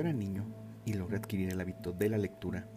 era 0.00 0.12
niño 0.12 0.44
y 0.84 0.94
logré 0.94 1.16
adquirir 1.16 1.50
el 1.50 1.60
hábito 1.60 1.92
de 1.92 2.08
la 2.08 2.18
lectura, 2.18 2.68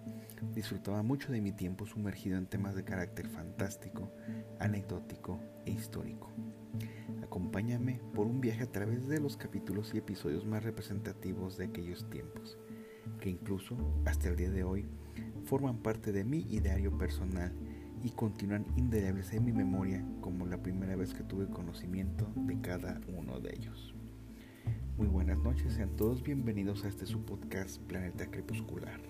disfrutaba 0.54 1.04
mucho 1.04 1.32
de 1.32 1.42
mi 1.42 1.52
tiempo 1.52 1.86
sumergido 1.86 2.38
en 2.38 2.48
temas 2.48 2.76
de 2.76 2.84
carácter 2.84 3.28
fantástico, 3.28 4.12
anecdótico 4.60 5.40
e 5.66 5.72
histórico. 5.72 6.32
Acompáñame 7.24 8.02
por 8.14 8.28
un 8.28 8.42
viaje 8.42 8.64
a 8.64 8.72
través 8.72 9.08
de 9.08 9.20
los 9.20 9.38
capítulos 9.38 9.94
y 9.94 10.00
episodios 10.00 10.46
más 10.46 10.64
representativos 10.64 11.58
de 11.58 11.66
aquellos 11.66 12.10
tiempos, 12.10 12.58
que 13.20 13.30
incluso 13.30 13.78
hasta 14.06 14.30
el 14.30 14.36
día 14.36 14.50
de 14.50 14.64
hoy 14.64 14.86
forman 15.46 15.78
parte 15.78 16.12
de 16.12 16.24
mi 16.24 16.40
ideario 16.50 16.98
personal 16.98 17.52
y 18.04 18.10
continúan 18.12 18.66
indelebles 18.76 19.32
en 19.34 19.46
mi 19.46 19.54
memoria 19.54 20.04
como 20.22 20.48
la 20.48 20.62
primera 20.62 20.96
vez 20.96 21.14
que 21.14 21.24
tuve 21.24 21.48
conocimiento 21.48 22.32
de 22.36 22.60
cada 22.62 23.00
uno 23.16 23.40
de 23.40 23.54
ellos. 23.56 23.94
Muy 25.02 25.10
buenas 25.10 25.40
noches, 25.40 25.74
sean 25.74 25.96
todos 25.96 26.22
bienvenidos 26.22 26.86
a 26.86 26.88
este 26.88 27.08
su 27.08 27.26
podcast 27.26 27.82
Planeta 27.82 28.30
Crepuscular. 28.30 29.02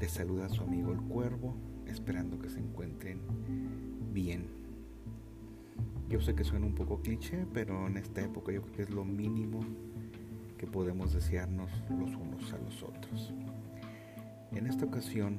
Les 0.00 0.10
saluda 0.10 0.48
su 0.48 0.64
amigo 0.64 0.90
el 0.92 1.00
Cuervo, 1.00 1.54
esperando 1.86 2.40
que 2.40 2.50
se 2.50 2.58
encuentren 2.58 3.20
bien. 4.12 4.48
Yo 6.08 6.20
sé 6.20 6.34
que 6.34 6.42
suena 6.42 6.66
un 6.66 6.74
poco 6.74 7.02
cliché, 7.02 7.46
pero 7.54 7.86
en 7.86 7.98
esta 7.98 8.20
época 8.22 8.50
yo 8.50 8.62
creo 8.62 8.74
que 8.74 8.82
es 8.82 8.90
lo 8.90 9.04
mínimo 9.04 9.60
que 10.58 10.66
podemos 10.66 11.12
desearnos 11.12 11.70
los 11.88 12.16
unos 12.16 12.52
a 12.52 12.58
los 12.58 12.82
otros. 12.82 13.32
En 14.50 14.66
esta 14.66 14.86
ocasión 14.86 15.38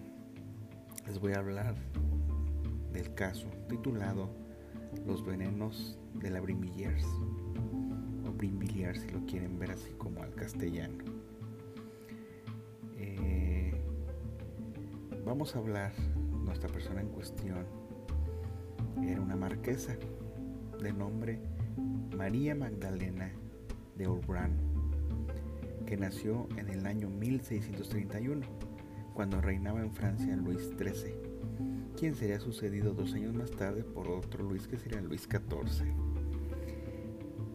les 1.05 1.19
voy 1.19 1.33
a 1.33 1.39
hablar 1.39 1.75
del 2.93 3.13
caso 3.15 3.47
titulado 3.67 4.29
Los 5.05 5.25
venenos 5.25 5.99
de 6.13 6.29
la 6.29 6.39
Brimillers 6.39 7.05
si 8.41 9.09
lo 9.11 9.23
quieren 9.27 9.59
ver 9.59 9.71
así 9.71 9.91
como 9.99 10.23
al 10.23 10.33
castellano. 10.33 11.03
Eh, 12.97 13.71
vamos 15.23 15.55
a 15.55 15.59
hablar, 15.59 15.93
nuestra 16.43 16.67
persona 16.67 17.01
en 17.01 17.09
cuestión 17.09 17.65
era 19.03 19.21
una 19.21 19.35
marquesa 19.35 19.95
de 20.81 20.91
nombre 20.91 21.39
María 22.17 22.55
Magdalena 22.55 23.31
de 23.95 24.07
Orbran, 24.07 24.57
que 25.85 25.95
nació 25.95 26.47
en 26.57 26.69
el 26.69 26.87
año 26.87 27.09
1631, 27.09 28.41
cuando 29.13 29.39
reinaba 29.39 29.81
en 29.81 29.91
Francia 29.91 30.35
Luis 30.35 30.71
XIII, 30.79 31.13
quien 31.95 32.15
sería 32.15 32.39
sucedido 32.39 32.93
dos 32.93 33.13
años 33.13 33.35
más 33.35 33.51
tarde 33.51 33.83
por 33.83 34.07
otro 34.09 34.43
Luis 34.43 34.67
que 34.67 34.79
sería 34.79 34.99
Luis 34.99 35.27
XIV. 35.29 36.10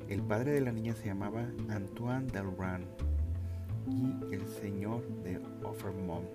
El 0.08 0.22
padre 0.22 0.52
de 0.52 0.60
la 0.60 0.70
niña 0.70 0.94
se 0.94 1.06
llamaba 1.06 1.44
Antoine 1.68 2.28
Delran 2.28 2.84
y 3.88 4.32
el 4.32 4.46
señor 4.46 5.04
de 5.24 5.40
Offermont, 5.64 6.28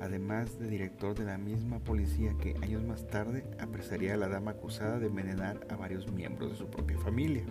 además 0.00 0.60
de 0.60 0.68
director 0.68 1.16
de 1.16 1.24
la 1.24 1.38
misma 1.38 1.80
policía 1.80 2.36
que 2.40 2.54
años 2.62 2.84
más 2.84 3.04
tarde 3.08 3.44
apresaría 3.58 4.14
a 4.14 4.16
la 4.16 4.28
dama 4.28 4.52
acusada 4.52 5.00
de 5.00 5.08
envenenar 5.08 5.66
a 5.70 5.76
varios 5.76 6.12
miembros 6.12 6.52
de 6.52 6.56
su 6.56 6.68
propia 6.68 6.96
familia. 6.98 7.44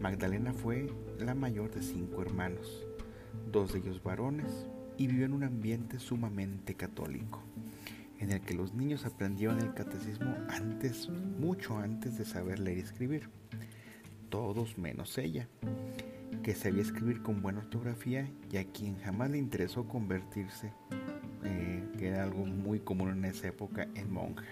Magdalena 0.00 0.54
fue 0.54 0.90
la 1.18 1.34
mayor 1.34 1.70
de 1.70 1.82
cinco 1.82 2.22
hermanos, 2.22 2.86
dos 3.52 3.74
de 3.74 3.80
ellos 3.80 4.02
varones, 4.02 4.66
y 4.96 5.06
vivió 5.06 5.26
en 5.26 5.34
un 5.34 5.44
ambiente 5.44 5.98
sumamente 5.98 6.74
católico, 6.76 7.42
en 8.20 8.32
el 8.32 8.40
que 8.40 8.54
los 8.54 8.72
niños 8.72 9.04
aprendieron 9.04 9.58
el 9.60 9.74
catecismo 9.74 10.34
antes, 10.48 11.10
mucho 11.10 11.76
antes 11.76 12.16
de 12.16 12.24
saber 12.24 12.58
leer 12.58 12.78
y 12.78 12.80
escribir 12.80 13.28
todos 14.32 14.78
menos 14.78 15.18
ella, 15.18 15.46
que 16.42 16.54
sabía 16.54 16.80
escribir 16.80 17.22
con 17.22 17.42
buena 17.42 17.58
ortografía 17.58 18.32
y 18.50 18.56
a 18.56 18.64
quien 18.64 18.98
jamás 18.98 19.30
le 19.30 19.36
interesó 19.36 19.86
convertirse, 19.86 20.72
eh, 21.44 21.84
que 21.98 22.08
era 22.08 22.22
algo 22.22 22.46
muy 22.46 22.80
común 22.80 23.10
en 23.10 23.26
esa 23.26 23.48
época, 23.48 23.86
en 23.94 24.10
monja. 24.10 24.46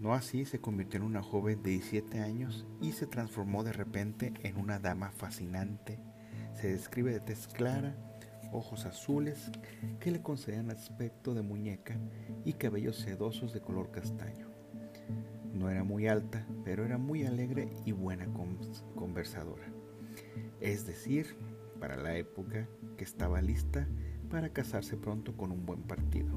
No 0.00 0.14
así 0.14 0.44
se 0.46 0.58
convirtió 0.58 0.98
en 0.98 1.06
una 1.06 1.22
joven 1.22 1.62
de 1.62 1.70
17 1.70 2.18
años 2.18 2.66
y 2.82 2.90
se 2.90 3.06
transformó 3.06 3.62
de 3.62 3.72
repente 3.72 4.34
en 4.42 4.56
una 4.56 4.80
dama 4.80 5.12
fascinante. 5.12 6.00
Se 6.54 6.66
describe 6.72 7.12
de 7.12 7.20
tez 7.20 7.46
clara, 7.46 7.94
ojos 8.50 8.84
azules 8.84 9.52
que 10.00 10.10
le 10.10 10.22
concedían 10.22 10.72
aspecto 10.72 11.34
de 11.34 11.42
muñeca 11.42 11.96
y 12.44 12.54
cabellos 12.54 12.96
sedosos 12.96 13.52
de 13.52 13.60
color 13.60 13.92
castaño. 13.92 14.47
No 15.58 15.68
era 15.68 15.82
muy 15.82 16.06
alta, 16.06 16.46
pero 16.64 16.84
era 16.84 16.98
muy 16.98 17.24
alegre 17.24 17.68
y 17.84 17.90
buena 17.90 18.28
conversadora. 18.94 19.66
Es 20.60 20.86
decir, 20.86 21.34
para 21.80 21.96
la 21.96 22.16
época 22.16 22.68
que 22.96 23.02
estaba 23.02 23.42
lista 23.42 23.88
para 24.30 24.52
casarse 24.52 24.96
pronto 24.96 25.36
con 25.36 25.50
un 25.50 25.66
buen 25.66 25.82
partido. 25.82 26.28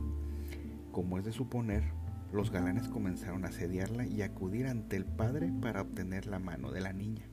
Como 0.92 1.20
es 1.20 1.26
de 1.26 1.34
suponer, 1.34 1.84
los 2.34 2.50
galanes 2.50 2.88
comenzaron 2.88 3.46
a 3.46 3.50
asediarla 3.50 4.08
y 4.08 4.24
acudir 4.24 4.66
ante 4.66 4.96
el 4.96 5.06
padre 5.06 5.54
para 5.62 5.82
obtener 5.82 6.26
la 6.26 6.40
mano 6.40 6.72
de 6.72 6.82
la 6.82 6.92
niña. 6.92 7.30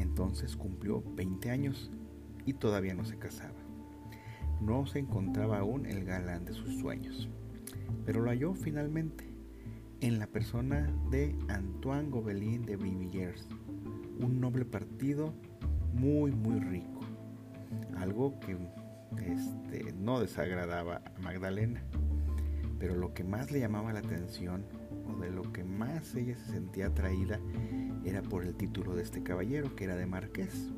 Entonces 0.00 0.56
cumplió 0.56 1.00
20 1.14 1.48
años 1.48 1.92
y 2.44 2.54
todavía 2.54 2.94
no 2.94 3.04
se 3.04 3.18
casaba. 3.18 3.60
No 4.60 4.84
se 4.86 4.98
encontraba 4.98 5.60
aún 5.60 5.86
el 5.86 6.04
galán 6.04 6.44
de 6.44 6.54
sus 6.54 6.80
sueños, 6.80 7.28
pero 8.04 8.20
lo 8.20 8.30
halló 8.30 8.54
finalmente 8.54 9.25
en 10.00 10.18
la 10.18 10.26
persona 10.26 10.92
de 11.10 11.34
Antoine 11.48 12.10
Gobelin 12.10 12.66
de 12.66 12.76
Brimillers, 12.76 13.48
un 14.20 14.40
noble 14.40 14.64
partido 14.64 15.32
muy 15.94 16.32
muy 16.32 16.60
rico, 16.60 17.00
algo 17.96 18.38
que 18.40 18.56
este, 19.24 19.92
no 19.92 20.20
desagradaba 20.20 21.02
a 21.04 21.20
Magdalena, 21.22 21.82
pero 22.78 22.94
lo 22.94 23.14
que 23.14 23.24
más 23.24 23.50
le 23.50 23.60
llamaba 23.60 23.92
la 23.92 24.00
atención 24.00 24.64
o 25.08 25.18
de 25.20 25.30
lo 25.30 25.50
que 25.52 25.64
más 25.64 26.14
ella 26.14 26.36
se 26.36 26.52
sentía 26.52 26.88
atraída 26.88 27.40
era 28.04 28.22
por 28.22 28.44
el 28.44 28.54
título 28.54 28.94
de 28.94 29.02
este 29.02 29.22
caballero, 29.22 29.74
que 29.74 29.84
era 29.84 29.96
de 29.96 30.06
marqués. 30.06 30.70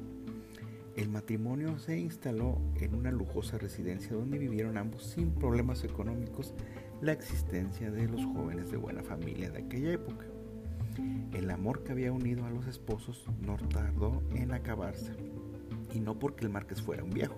El 0.96 1.10
matrimonio 1.10 1.78
se 1.78 1.98
instaló 1.98 2.60
en 2.76 2.94
una 2.94 3.12
lujosa 3.12 3.58
residencia 3.58 4.16
donde 4.16 4.38
vivieron 4.38 4.76
ambos 4.76 5.04
sin 5.04 5.30
problemas 5.30 5.84
económicos 5.84 6.54
la 7.00 7.12
existencia 7.12 7.90
de 7.90 8.08
los 8.08 8.24
jóvenes 8.24 8.70
de 8.70 8.76
buena 8.76 9.02
familia 9.02 9.50
de 9.50 9.58
aquella 9.58 9.92
época. 9.92 10.26
El 11.32 11.50
amor 11.50 11.84
que 11.84 11.92
había 11.92 12.12
unido 12.12 12.44
a 12.44 12.50
los 12.50 12.66
esposos 12.66 13.24
no 13.40 13.56
tardó 13.56 14.22
en 14.34 14.52
acabarse, 14.52 15.12
y 15.94 16.00
no 16.00 16.18
porque 16.18 16.44
el 16.44 16.50
marqués 16.50 16.82
fuera 16.82 17.04
un 17.04 17.10
viejo, 17.10 17.36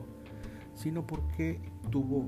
sino 0.74 1.06
porque 1.06 1.60
tuvo 1.90 2.24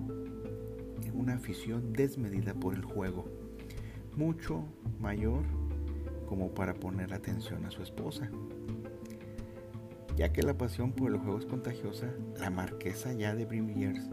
una 1.14 1.34
afición 1.34 1.92
desmedida 1.92 2.52
por 2.52 2.74
el 2.74 2.84
juego, 2.84 3.24
mucho 4.16 4.64
mayor 5.00 5.42
como 6.26 6.50
para 6.50 6.74
poner 6.74 7.14
atención 7.14 7.64
a 7.64 7.70
su 7.70 7.82
esposa. 7.82 8.30
Ya 10.16 10.32
que 10.32 10.42
la 10.42 10.58
pasión 10.58 10.92
por 10.92 11.10
el 11.10 11.18
juego 11.18 11.38
es 11.38 11.46
contagiosa, 11.46 12.10
la 12.38 12.50
marquesa 12.50 13.14
ya 13.14 13.34
de 13.34 13.46
Brimillers 13.46 14.10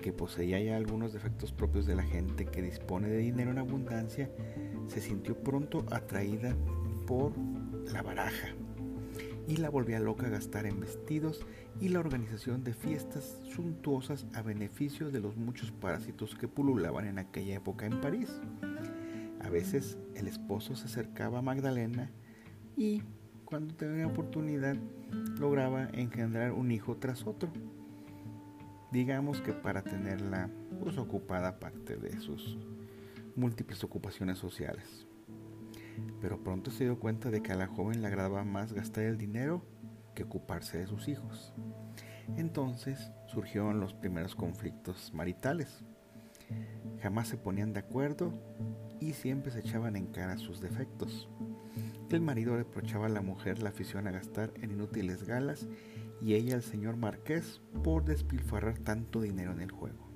que 0.00 0.12
poseía 0.12 0.60
ya 0.60 0.76
algunos 0.76 1.12
defectos 1.12 1.52
propios 1.52 1.86
de 1.86 1.94
la 1.94 2.02
gente 2.02 2.46
que 2.46 2.62
dispone 2.62 3.08
de 3.08 3.18
dinero 3.18 3.50
en 3.50 3.58
abundancia, 3.58 4.30
se 4.88 5.00
sintió 5.00 5.36
pronto 5.36 5.84
atraída 5.90 6.56
por 7.06 7.32
la 7.92 8.02
baraja 8.02 8.48
y 9.46 9.56
la 9.56 9.68
volvía 9.68 9.98
loca 9.98 10.26
a 10.26 10.30
gastar 10.30 10.66
en 10.66 10.78
vestidos 10.78 11.44
y 11.80 11.88
la 11.88 12.00
organización 12.00 12.62
de 12.62 12.72
fiestas 12.72 13.40
suntuosas 13.52 14.26
a 14.34 14.42
beneficio 14.42 15.10
de 15.10 15.20
los 15.20 15.36
muchos 15.36 15.72
parásitos 15.72 16.34
que 16.34 16.48
pululaban 16.48 17.06
en 17.06 17.18
aquella 17.18 17.56
época 17.56 17.86
en 17.86 18.00
París. 18.00 18.40
A 19.40 19.48
veces 19.48 19.98
el 20.14 20.28
esposo 20.28 20.76
se 20.76 20.84
acercaba 20.84 21.38
a 21.38 21.42
Magdalena 21.42 22.10
y 22.76 23.02
cuando 23.44 23.74
tenía 23.74 24.06
oportunidad 24.06 24.76
lograba 25.40 25.88
engendrar 25.94 26.52
un 26.52 26.70
hijo 26.70 26.96
tras 26.96 27.26
otro 27.26 27.50
digamos 28.90 29.40
que 29.40 29.52
para 29.52 29.82
tenerla 29.82 30.50
pues, 30.80 30.98
ocupada 30.98 31.48
aparte 31.48 31.96
de 31.96 32.18
sus 32.20 32.58
múltiples 33.36 33.84
ocupaciones 33.84 34.38
sociales. 34.38 35.06
Pero 36.20 36.42
pronto 36.42 36.70
se 36.70 36.84
dio 36.84 36.98
cuenta 36.98 37.30
de 37.30 37.42
que 37.42 37.52
a 37.52 37.56
la 37.56 37.66
joven 37.66 38.02
le 38.02 38.08
agradaba 38.08 38.44
más 38.44 38.72
gastar 38.72 39.04
el 39.04 39.18
dinero 39.18 39.64
que 40.14 40.24
ocuparse 40.24 40.78
de 40.78 40.86
sus 40.86 41.08
hijos. 41.08 41.52
Entonces 42.36 43.10
surgieron 43.26 43.80
los 43.80 43.94
primeros 43.94 44.34
conflictos 44.34 45.12
maritales. 45.14 45.84
Jamás 47.02 47.28
se 47.28 47.36
ponían 47.36 47.72
de 47.72 47.80
acuerdo 47.80 48.32
y 49.00 49.12
siempre 49.12 49.52
se 49.52 49.60
echaban 49.60 49.96
en 49.96 50.06
cara 50.06 50.36
sus 50.36 50.60
defectos. 50.60 51.28
El 52.10 52.20
marido 52.20 52.56
reprochaba 52.56 53.06
a 53.06 53.10
la 53.10 53.22
mujer 53.22 53.62
la 53.62 53.68
afición 53.68 54.08
a 54.08 54.10
gastar 54.10 54.52
en 54.60 54.72
inútiles 54.72 55.24
galas 55.24 55.68
y 56.22 56.34
ella 56.34 56.54
al 56.54 56.62
señor 56.62 56.96
marqués 56.96 57.60
por 57.82 58.04
despilfarrar 58.04 58.78
tanto 58.78 59.20
dinero 59.20 59.52
en 59.52 59.60
el 59.60 59.70
juego. 59.70 60.08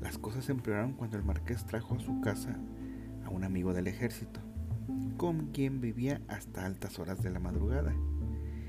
Las 0.00 0.18
cosas 0.18 0.48
empeoraron 0.48 0.92
cuando 0.92 1.16
el 1.16 1.24
marqués 1.24 1.64
trajo 1.66 1.94
a 1.94 2.00
su 2.00 2.20
casa 2.20 2.56
a 3.24 3.30
un 3.30 3.44
amigo 3.44 3.72
del 3.72 3.88
ejército, 3.88 4.40
con 5.16 5.46
quien 5.52 5.80
vivía 5.80 6.20
hasta 6.28 6.64
altas 6.64 6.98
horas 6.98 7.22
de 7.22 7.30
la 7.30 7.40
madrugada. 7.40 7.94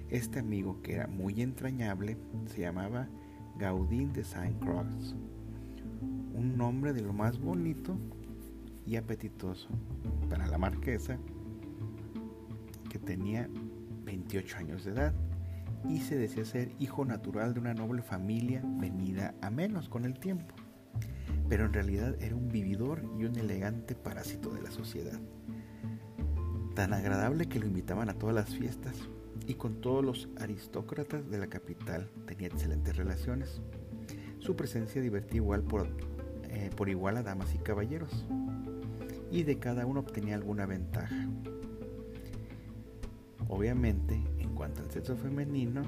Este 0.10 0.40
amigo, 0.40 0.82
que 0.82 0.94
era 0.94 1.08
muy 1.08 1.42
entrañable, 1.42 2.18
se 2.48 2.62
llamaba 2.62 3.08
Gaudín 3.58 4.14
de 4.14 4.24
Saint-Croix, 4.24 5.16
un 6.34 6.58
nombre 6.58 6.94
de 6.94 7.02
lo 7.02 7.14
más 7.14 7.40
bonito 7.40 7.98
y 8.86 8.96
apetitoso 8.96 9.68
para 10.30 10.48
la 10.48 10.58
marquesa, 10.58 11.18
que 12.90 13.00
tenía 13.00 13.50
28 14.06 14.58
años 14.58 14.86
de 14.86 14.92
edad 14.92 15.14
y 15.90 16.00
se 16.02 16.18
decía 16.18 16.46
ser 16.46 16.72
hijo 16.80 17.06
natural 17.06 17.54
de 17.54 17.60
una 17.60 17.74
noble 17.74 18.02
familia 18.02 18.62
venida 18.64 19.34
a 19.42 19.50
menos 19.50 19.90
con 19.90 20.06
el 20.06 20.20
tiempo, 20.20 20.56
pero 21.50 21.66
en 21.66 21.74
realidad 21.74 22.16
era 22.22 22.36
un 22.36 22.50
vividor 22.50 23.04
y 23.18 23.26
un 23.26 23.36
elegante 23.38 23.96
parásito 23.96 24.50
de 24.54 24.62
la 24.62 24.72
sociedad. 24.72 25.20
Tan 26.76 26.94
agradable 26.94 27.48
que 27.48 27.60
lo 27.60 27.66
invitaban 27.66 28.10
a 28.10 28.14
todas 28.14 28.36
las 28.36 28.56
fiestas 28.56 28.96
y 29.48 29.56
con 29.56 29.82
todos 29.82 30.04
los 30.04 30.30
aristócratas 30.40 31.30
de 31.30 31.40
la 31.40 31.48
capital 31.48 32.10
tenía 32.26 32.48
excelentes 32.48 32.96
relaciones. 32.96 33.62
Su 34.40 34.56
presencia 34.56 35.02
divertía 35.02 35.38
igual 35.38 35.64
por, 35.64 35.88
eh, 36.50 36.70
por 36.76 36.90
igual 36.90 37.18
a 37.18 37.24
damas 37.24 37.56
y 37.56 37.58
caballeros, 37.58 38.26
y 39.32 39.44
de 39.44 39.58
cada 39.60 39.86
uno 39.86 40.02
obtenía 40.02 40.36
alguna 40.36 40.66
ventaja. 40.66 41.28
Obviamente, 43.50 44.22
en 44.37 44.37
cuanto 44.58 44.82
al 44.82 44.92
sexo 44.92 45.16
femenino, 45.16 45.84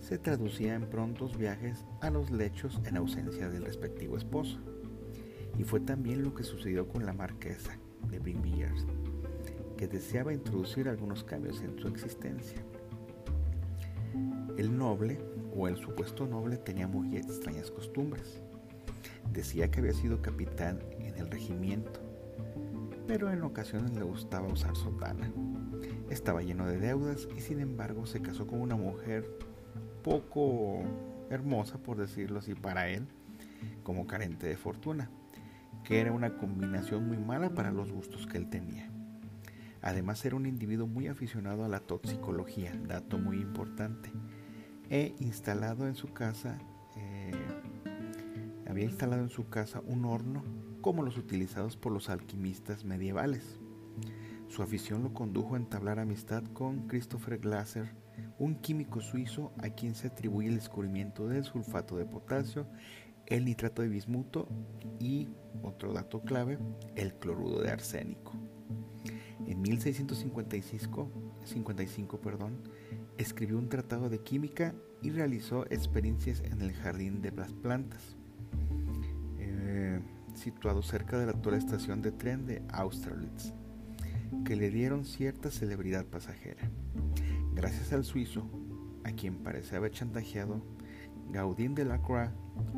se 0.00 0.18
traducía 0.18 0.74
en 0.74 0.88
prontos 0.88 1.36
viajes 1.36 1.84
a 2.02 2.10
los 2.10 2.30
lechos 2.30 2.78
en 2.84 2.96
ausencia 2.96 3.48
del 3.48 3.64
respectivo 3.64 4.16
esposo. 4.16 4.58
Y 5.58 5.64
fue 5.64 5.80
también 5.80 6.22
lo 6.22 6.34
que 6.34 6.44
sucedió 6.44 6.86
con 6.86 7.06
la 7.06 7.14
marquesa 7.14 7.78
de 8.10 8.18
Brinvilliers, 8.18 8.86
que 9.78 9.88
deseaba 9.88 10.34
introducir 10.34 10.88
algunos 10.88 11.24
cambios 11.24 11.62
en 11.62 11.78
su 11.78 11.88
existencia. 11.88 12.62
El 14.58 14.76
noble, 14.76 15.18
o 15.54 15.66
el 15.66 15.76
supuesto 15.76 16.26
noble, 16.26 16.58
tenía 16.58 16.86
muy 16.86 17.16
extrañas 17.16 17.70
costumbres. 17.70 18.40
Decía 19.32 19.70
que 19.70 19.80
había 19.80 19.94
sido 19.94 20.20
capitán 20.20 20.80
en 21.00 21.16
el 21.16 21.30
regimiento, 21.30 22.00
pero 23.06 23.30
en 23.30 23.42
ocasiones 23.42 23.92
le 23.94 24.02
gustaba 24.02 24.46
usar 24.48 24.76
sotana. 24.76 25.32
Estaba 26.10 26.42
lleno 26.42 26.66
de 26.66 26.78
deudas 26.78 27.28
y 27.36 27.40
sin 27.40 27.60
embargo 27.60 28.06
se 28.06 28.22
casó 28.22 28.46
con 28.46 28.60
una 28.60 28.76
mujer 28.76 29.28
poco 30.02 30.82
hermosa, 31.30 31.78
por 31.78 31.96
decirlo 31.96 32.38
así, 32.38 32.54
para 32.54 32.88
él, 32.88 33.06
como 33.82 34.06
carente 34.06 34.46
de 34.46 34.56
fortuna, 34.56 35.10
que 35.84 36.00
era 36.00 36.12
una 36.12 36.38
combinación 36.38 37.08
muy 37.08 37.18
mala 37.18 37.50
para 37.50 37.72
los 37.72 37.90
gustos 37.90 38.26
que 38.26 38.38
él 38.38 38.48
tenía. 38.48 38.90
Además 39.82 40.24
era 40.24 40.36
un 40.36 40.46
individuo 40.46 40.86
muy 40.86 41.08
aficionado 41.08 41.64
a 41.64 41.68
la 41.68 41.80
toxicología, 41.80 42.72
dato 42.86 43.18
muy 43.18 43.38
importante, 43.38 44.10
e 44.90 45.14
instalado 45.18 45.86
en 45.86 45.96
su 45.96 46.12
casa, 46.12 46.58
eh, 46.96 47.32
había 48.68 48.84
instalado 48.84 49.22
en 49.22 49.28
su 49.28 49.48
casa 49.48 49.82
un 49.86 50.04
horno 50.04 50.44
como 50.80 51.02
los 51.02 51.18
utilizados 51.18 51.76
por 51.76 51.92
los 51.92 52.08
alquimistas 52.08 52.84
medievales. 52.84 53.58
Su 54.48 54.62
afición 54.62 55.02
lo 55.02 55.12
condujo 55.12 55.54
a 55.54 55.58
entablar 55.58 55.98
amistad 55.98 56.42
con 56.54 56.86
Christopher 56.86 57.38
Glaser, 57.38 57.94
un 58.38 58.54
químico 58.56 59.00
suizo 59.00 59.52
a 59.58 59.70
quien 59.70 59.94
se 59.94 60.06
atribuye 60.06 60.48
el 60.48 60.54
descubrimiento 60.54 61.28
del 61.28 61.44
sulfato 61.44 61.96
de 61.96 62.06
potasio, 62.06 62.66
el 63.26 63.44
nitrato 63.44 63.82
de 63.82 63.88
bismuto 63.88 64.48
y, 65.00 65.28
otro 65.62 65.92
dato 65.92 66.22
clave, 66.22 66.58
el 66.94 67.14
cloruro 67.14 67.60
de 67.60 67.70
arsénico. 67.70 68.32
En 69.46 69.60
1655 69.60 71.10
55, 71.44 72.20
perdón, 72.20 72.62
escribió 73.18 73.58
un 73.58 73.68
tratado 73.68 74.08
de 74.08 74.20
química 74.20 74.74
y 75.02 75.10
realizó 75.10 75.66
experiencias 75.66 76.40
en 76.40 76.60
el 76.62 76.72
jardín 76.72 77.20
de 77.20 77.32
las 77.32 77.52
plantas, 77.52 78.16
eh, 79.38 80.00
situado 80.34 80.82
cerca 80.82 81.18
de 81.18 81.26
la 81.26 81.32
actual 81.32 81.56
estación 81.56 82.00
de 82.00 82.12
tren 82.12 82.46
de 82.46 82.62
Austerlitz 82.68 83.52
que 84.44 84.56
le 84.56 84.70
dieron 84.70 85.04
cierta 85.04 85.50
celebridad 85.50 86.04
pasajera. 86.04 86.70
Gracias 87.54 87.92
al 87.92 88.04
suizo, 88.04 88.48
a 89.04 89.12
quien 89.12 89.36
parece 89.36 89.76
haber 89.76 89.92
chantajeado, 89.92 90.62
Gaudín 91.30 91.74
de 91.74 91.84
la 91.84 92.00
Croix 92.00 92.30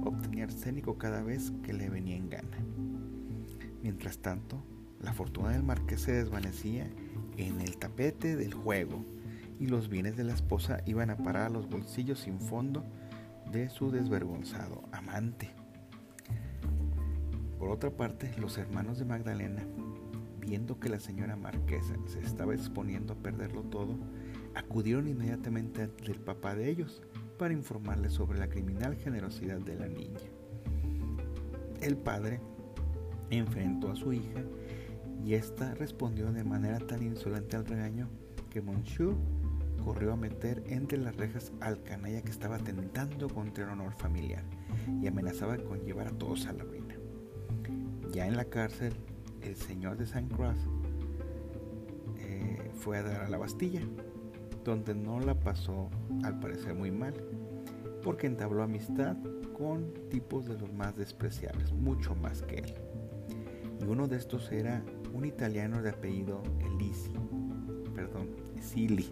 obtenía 0.05 0.45
arsénico 0.45 0.99
cada 0.99 1.23
vez 1.23 1.53
que 1.63 1.73
le 1.73 1.89
venía 1.91 2.17
en 2.17 2.31
gana. 2.31 2.59
Mientras 3.83 4.19
tanto, 4.19 4.63
la 5.01 5.13
fortuna 5.13 5.51
del 5.51 5.63
marqués 5.63 6.03
se 6.03 6.13
desvanecía 6.13 6.89
en 7.37 7.61
el 7.61 7.77
tapete 7.79 8.37
del 8.37 8.55
juego 8.55 9.05
y 9.61 9.67
los 9.67 9.89
bienes 9.89 10.17
de 10.17 10.25
la 10.25 10.35
esposa 10.35 10.83
iban 10.87 11.11
a 11.11 11.17
parar 11.17 11.47
a 11.47 11.51
los 11.51 11.69
bolsillos 11.69 12.21
sin 12.21 12.41
fondo 12.41 12.85
de 13.51 13.69
su 13.71 13.91
desvergonzado 13.91 14.83
amante. 14.93 15.51
Por 17.59 17.71
otra 17.71 17.91
parte, 17.91 18.33
los 18.39 18.57
hermanos 18.59 18.99
de 18.99 19.05
Magdalena 19.05 19.67
viendo 20.49 20.81
que 20.81 20.89
la 20.89 20.99
señora 20.99 21.37
marquesa 21.37 21.95
se 22.07 22.21
estaba 22.21 22.55
exponiendo 22.55 23.13
a 23.13 23.17
perderlo 23.17 23.65
todo, 23.65 23.99
acudieron 24.55 25.07
inmediatamente 25.07 25.83
al 25.83 26.15
papá 26.21 26.55
de 26.55 26.71
ellos 26.71 27.03
para 27.39 27.53
informarle 27.53 28.09
sobre 28.09 28.39
la 28.39 28.49
criminal 28.49 28.97
generosidad 28.97 29.59
de 29.59 29.77
la 29.77 29.89
niña. 29.89 30.31
El 31.83 31.99
padre 31.99 32.41
enfrentó 33.29 33.91
a 33.91 33.97
su 33.97 34.15
hija 34.15 34.43
y 35.23 35.35
ésta 35.35 35.75
respondió 35.75 36.33
de 36.33 36.45
manera 36.45 36.79
tan 36.79 37.03
insolente 37.03 37.57
al 37.57 37.67
regaño 37.67 38.09
que 38.49 38.63
Monsieur 38.63 39.15
corrió 39.85 40.15
a 40.15 40.17
meter 40.17 40.65
entre 40.67 40.97
las 40.97 41.15
rejas 41.17 41.53
al 41.61 41.83
canalla 41.83 42.23
que 42.23 42.31
estaba 42.31 42.57
atentando 42.57 43.29
contra 43.29 43.65
el 43.65 43.71
honor 43.71 43.93
familiar 43.93 44.45
y 45.03 45.07
amenazaba 45.07 45.59
con 45.59 45.85
llevar 45.85 46.09
a 46.09 46.13
todos 46.13 46.47
a 46.47 46.55
la 46.55 46.65
ruina. 46.65 46.97
Ya 48.13 48.27
en 48.27 48.37
la 48.37 48.47
cárcel, 48.47 48.95
el 49.49 49.57
señor 49.57 49.97
de 49.97 50.07
Saint 50.07 50.31
Croix 50.33 50.57
eh, 52.19 52.71
fue 52.75 52.99
a 52.99 53.03
dar 53.03 53.23
a 53.23 53.29
la 53.29 53.39
Bastilla, 53.39 53.81
donde 54.63 54.95
no 54.95 55.21
la 55.21 55.35
pasó 55.35 55.89
al 56.23 56.39
parecer 56.39 56.75
muy 56.75 56.91
mal, 56.91 57.15
porque 58.03 58.27
entabló 58.27 58.63
amistad 58.63 59.17
con 59.57 59.93
tipos 60.11 60.47
de 60.47 60.59
los 60.59 60.73
más 60.73 60.97
despreciables, 60.97 61.73
mucho 61.73 62.15
más 62.15 62.43
que 62.43 62.57
él. 62.57 62.75
Y 63.81 63.85
uno 63.85 64.07
de 64.07 64.17
estos 64.17 64.53
era 64.53 64.83
un 65.15 65.25
italiano 65.25 65.83
de 65.83 65.91
apellido 65.91 66.43
Elisi, 66.61 67.13
perdón, 67.95 68.29
Sili, 68.61 69.09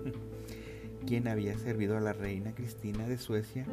quien 1.06 1.28
había 1.28 1.56
servido 1.58 1.96
a 1.96 2.00
la 2.00 2.12
reina 2.12 2.54
Cristina 2.54 3.08
de 3.08 3.16
Suecia 3.16 3.64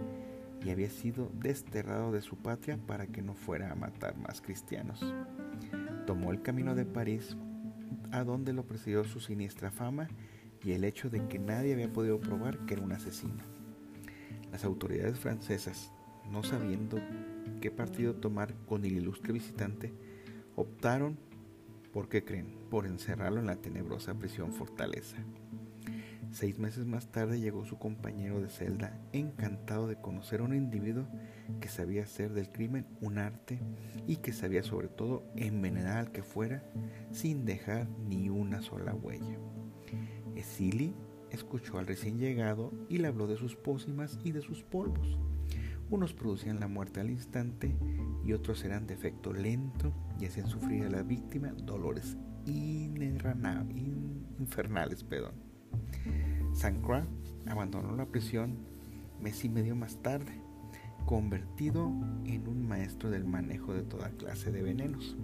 y 0.64 0.70
había 0.70 0.90
sido 0.90 1.30
desterrado 1.34 2.14
de 2.14 2.22
su 2.22 2.38
patria 2.38 2.78
para 2.88 3.08
que 3.08 3.22
no 3.22 3.34
fuera 3.34 3.70
a 3.72 3.76
matar 3.76 4.16
más 4.18 4.40
cristianos 4.40 5.04
tomó 6.06 6.32
el 6.32 6.42
camino 6.42 6.76
de 6.76 6.86
París, 6.86 7.36
a 8.12 8.24
donde 8.24 8.54
lo 8.54 8.66
presidió 8.66 9.04
su 9.04 9.20
siniestra 9.20 9.72
fama 9.72 10.08
y 10.64 10.72
el 10.72 10.84
hecho 10.84 11.10
de 11.10 11.28
que 11.28 11.40
nadie 11.40 11.74
había 11.74 11.92
podido 11.92 12.20
probar 12.20 12.60
que 12.66 12.76
era 12.76 12.84
un 12.84 12.92
asesino. 12.92 13.44
Las 14.52 14.64
autoridades 14.64 15.20
francesas, 15.20 15.92
no 16.32 16.44
sabiendo 16.44 17.00
qué 17.62 17.72
partido 17.72 18.16
tomar 18.16 18.54
con 18.68 18.86
el 18.86 18.94
ilustre 18.94 19.34
visitante, 19.34 19.92
optaron, 20.56 21.18
¿por 21.92 22.08
qué 22.08 22.24
creen?, 22.24 22.54
por 22.70 22.86
encerrarlo 22.86 23.40
en 23.40 23.48
la 23.48 23.56
tenebrosa 23.56 24.14
prisión 24.14 24.54
fortaleza. 24.54 25.18
Seis 26.34 26.58
meses 26.58 26.86
más 26.88 27.12
tarde 27.12 27.40
llegó 27.40 27.64
su 27.64 27.78
compañero 27.78 28.42
de 28.42 28.50
celda, 28.50 29.00
encantado 29.12 29.88
de 29.88 29.98
conocer 29.98 30.40
a 30.40 30.44
un 30.44 30.56
individuo 30.56 31.06
que 31.62 31.70
sabía 31.70 32.02
hacer 32.02 32.34
del 32.34 32.50
crimen 32.50 32.88
un 33.02 33.20
arte 33.20 33.60
y 34.08 34.16
que 34.16 34.34
sabía 34.34 34.64
sobre 34.64 34.88
todo 34.88 35.24
envenenar 35.36 36.00
al 36.00 36.12
que 36.12 36.24
fuera 36.24 36.64
sin 37.12 37.46
dejar 37.46 37.88
ni 38.08 38.30
una 38.30 38.64
sola 38.64 38.96
huella. 38.96 39.38
Esili 40.36 40.96
escuchó 41.30 41.78
al 41.78 41.86
recién 41.86 42.18
llegado 42.18 42.72
y 42.90 42.98
le 42.98 43.10
habló 43.10 43.28
de 43.28 43.38
sus 43.38 43.56
pócimas 43.56 44.18
y 44.24 44.32
de 44.32 44.42
sus 44.42 44.64
polvos. 44.64 45.20
Unos 45.92 46.16
producían 46.16 46.60
la 46.60 46.68
muerte 46.68 47.00
al 47.00 47.12
instante 47.12 47.76
y 48.26 48.34
otros 48.34 48.66
eran 48.66 48.88
de 48.88 48.96
efecto 48.96 49.34
lento 49.34 49.94
y 50.20 50.26
hacían 50.26 50.48
sufrir 50.48 50.86
a 50.86 50.90
la 50.90 51.04
víctima 51.04 51.54
dolores 51.64 52.18
infernales. 54.40 55.04
Perdón. 55.04 55.53
Sancra 56.54 57.06
abandonó 57.48 57.96
la 57.96 58.06
prisión 58.06 58.58
mes 59.22 59.44
y 59.46 59.50
medio 59.50 59.76
más 59.76 59.98
tarde, 59.98 60.34
convertido 61.06 61.92
en 62.26 62.48
un 62.48 62.68
maestro 62.68 63.10
del 63.10 63.26
manejo 63.26 63.74
de 63.74 63.84
toda 63.84 64.10
clase 64.12 64.52
de 64.52 64.62
venenos, 64.62 65.16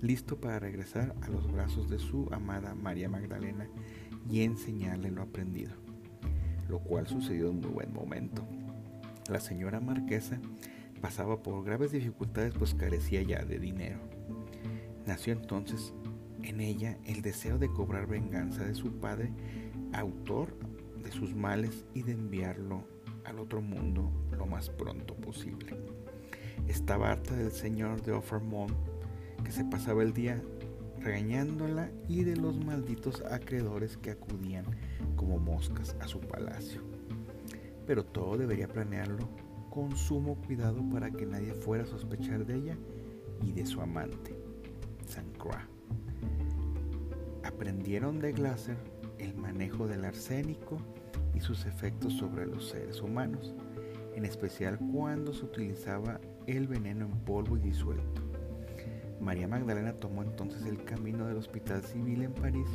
listo 0.00 0.40
para 0.40 0.58
regresar 0.58 1.14
a 1.22 1.28
los 1.28 1.50
brazos 1.50 1.88
de 1.88 1.98
su 1.98 2.28
amada 2.32 2.74
María 2.74 3.08
Magdalena 3.08 3.68
y 4.30 4.42
enseñarle 4.42 5.10
lo 5.10 5.22
aprendido, 5.22 5.72
lo 6.68 6.80
cual 6.80 7.06
sucedió 7.06 7.50
en 7.50 7.60
muy 7.60 7.70
buen 7.70 7.92
momento. 7.92 8.46
La 9.28 9.40
señora 9.40 9.80
marquesa 9.80 10.40
pasaba 11.00 11.42
por 11.42 11.64
graves 11.64 11.92
dificultades 11.92 12.54
pues 12.54 12.74
carecía 12.74 13.22
ya 13.22 13.44
de 13.44 13.58
dinero. 13.58 13.98
Nació 15.06 15.32
entonces 15.32 15.92
en 16.42 16.60
ella 16.60 16.96
el 17.04 17.22
deseo 17.22 17.58
de 17.58 17.68
cobrar 17.68 18.06
venganza 18.06 18.64
de 18.64 18.74
su 18.74 18.92
padre 18.98 19.32
autor 19.96 20.48
de 21.02 21.10
sus 21.10 21.34
males 21.34 21.84
y 21.94 22.02
de 22.02 22.12
enviarlo 22.12 22.84
al 23.24 23.38
otro 23.38 23.60
mundo 23.60 24.10
lo 24.36 24.46
más 24.46 24.70
pronto 24.70 25.14
posible. 25.14 25.76
Estaba 26.68 27.12
harta 27.12 27.34
del 27.34 27.50
señor 27.50 28.02
de 28.02 28.12
Offermont 28.12 28.72
que 29.44 29.52
se 29.52 29.64
pasaba 29.64 30.02
el 30.02 30.12
día 30.12 30.42
regañándola 31.00 31.90
y 32.08 32.24
de 32.24 32.36
los 32.36 32.58
malditos 32.64 33.22
acreedores 33.30 33.96
que 33.96 34.10
acudían 34.10 34.64
como 35.14 35.38
moscas 35.38 35.96
a 36.00 36.08
su 36.08 36.20
palacio. 36.20 36.82
Pero 37.86 38.04
todo 38.04 38.36
debería 38.36 38.68
planearlo 38.68 39.28
con 39.70 39.96
sumo 39.96 40.36
cuidado 40.36 40.82
para 40.90 41.10
que 41.10 41.26
nadie 41.26 41.52
fuera 41.52 41.84
a 41.84 41.86
sospechar 41.86 42.44
de 42.44 42.56
ella 42.56 42.76
y 43.42 43.52
de 43.52 43.66
su 43.66 43.80
amante, 43.80 44.34
San 45.06 45.30
Croix. 45.32 45.62
Aprendieron 47.44 48.18
de 48.18 48.32
Glaser 48.32 48.76
el 49.18 49.34
manejo 49.34 49.86
del 49.86 50.04
arsénico 50.04 50.78
y 51.34 51.40
sus 51.40 51.66
efectos 51.66 52.14
sobre 52.14 52.46
los 52.46 52.68
seres 52.68 53.00
humanos, 53.00 53.54
en 54.14 54.24
especial 54.24 54.78
cuando 54.92 55.32
se 55.32 55.44
utilizaba 55.44 56.20
el 56.46 56.66
veneno 56.66 57.06
en 57.06 57.12
polvo 57.24 57.56
y 57.56 57.60
disuelto. 57.60 58.22
María 59.20 59.48
Magdalena 59.48 59.92
tomó 59.94 60.22
entonces 60.22 60.64
el 60.66 60.84
camino 60.84 61.26
del 61.26 61.38
Hospital 61.38 61.82
Civil 61.82 62.22
en 62.22 62.32
París, 62.32 62.68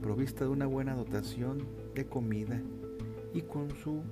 provista 0.00 0.44
de 0.44 0.50
una 0.50 0.66
buena 0.66 0.94
dotación 0.94 1.66
de 1.94 2.06
comida 2.06 2.60
y 3.34 3.42
con 3.42 3.70
su 3.76 4.02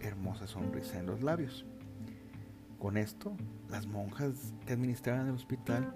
hermosa 0.00 0.46
sonrisa 0.46 0.98
en 0.98 1.06
los 1.06 1.22
labios. 1.22 1.64
Con 2.78 2.96
esto, 2.96 3.36
las 3.70 3.86
monjas 3.86 4.52
que 4.66 4.74
administraban 4.74 5.28
el 5.28 5.34
hospital 5.34 5.94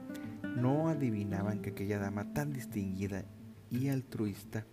no 0.57 0.89
adivinaban 0.89 1.61
que 1.61 1.71
aquella 1.71 1.99
dama 1.99 2.33
tan 2.33 2.53
distinguida 2.53 3.25
y 3.71 3.89
altruista 3.89 4.65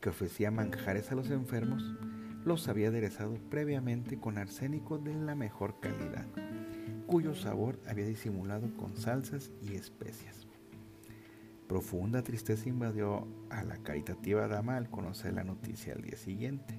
que 0.00 0.08
ofrecía 0.08 0.50
manjares 0.50 1.10
a 1.12 1.14
los 1.14 1.30
enfermos 1.30 1.82
los 2.44 2.68
había 2.68 2.88
aderezado 2.88 3.34
previamente 3.50 4.18
con 4.18 4.38
arsénico 4.38 4.98
de 4.98 5.14
la 5.14 5.34
mejor 5.34 5.78
calidad 5.80 6.26
cuyo 7.10 7.34
sabor 7.34 7.80
había 7.88 8.06
disimulado 8.06 8.72
con 8.76 8.96
salsas 8.96 9.50
y 9.60 9.74
especias. 9.74 10.46
Profunda 11.66 12.22
tristeza 12.22 12.68
invadió 12.68 13.26
a 13.50 13.64
la 13.64 13.78
caritativa 13.78 14.46
dama 14.46 14.76
al 14.76 14.90
conocer 14.90 15.34
la 15.34 15.42
noticia 15.42 15.92
al 15.92 16.02
día 16.02 16.16
siguiente. 16.16 16.78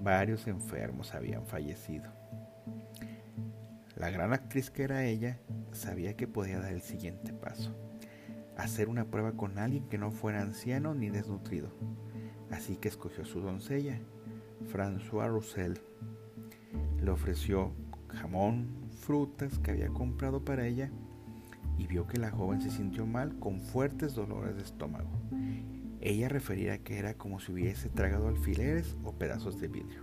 Varios 0.00 0.46
enfermos 0.46 1.12
habían 1.12 1.44
fallecido. 1.44 2.12
La 3.96 4.10
gran 4.10 4.32
actriz 4.32 4.70
que 4.70 4.84
era 4.84 5.04
ella 5.04 5.40
sabía 5.72 6.16
que 6.16 6.28
podía 6.28 6.60
dar 6.60 6.72
el 6.72 6.82
siguiente 6.82 7.32
paso, 7.32 7.76
hacer 8.56 8.88
una 8.88 9.06
prueba 9.06 9.32
con 9.32 9.58
alguien 9.58 9.88
que 9.88 9.98
no 9.98 10.12
fuera 10.12 10.40
anciano 10.40 10.94
ni 10.94 11.10
desnutrido. 11.10 11.72
Así 12.50 12.76
que 12.76 12.88
escogió 12.88 13.24
a 13.24 13.26
su 13.26 13.40
doncella, 13.40 13.98
François 14.72 15.28
Roussel. 15.28 15.78
Le 17.02 17.10
ofreció 17.10 17.72
jamón, 18.08 18.66
frutas 19.00 19.58
que 19.58 19.70
había 19.70 19.88
comprado 19.88 20.44
para 20.44 20.66
ella 20.66 20.90
y 21.78 21.86
vio 21.86 22.06
que 22.06 22.18
la 22.18 22.30
joven 22.30 22.60
se 22.60 22.70
sintió 22.70 23.06
mal 23.06 23.38
con 23.38 23.60
fuertes 23.60 24.14
dolores 24.14 24.56
de 24.56 24.62
estómago. 24.62 25.10
Ella 26.00 26.28
refería 26.28 26.78
que 26.78 26.98
era 26.98 27.14
como 27.14 27.40
si 27.40 27.52
hubiese 27.52 27.88
tragado 27.88 28.28
alfileres 28.28 28.96
o 29.04 29.12
pedazos 29.12 29.60
de 29.60 29.68
vidrio. 29.68 30.02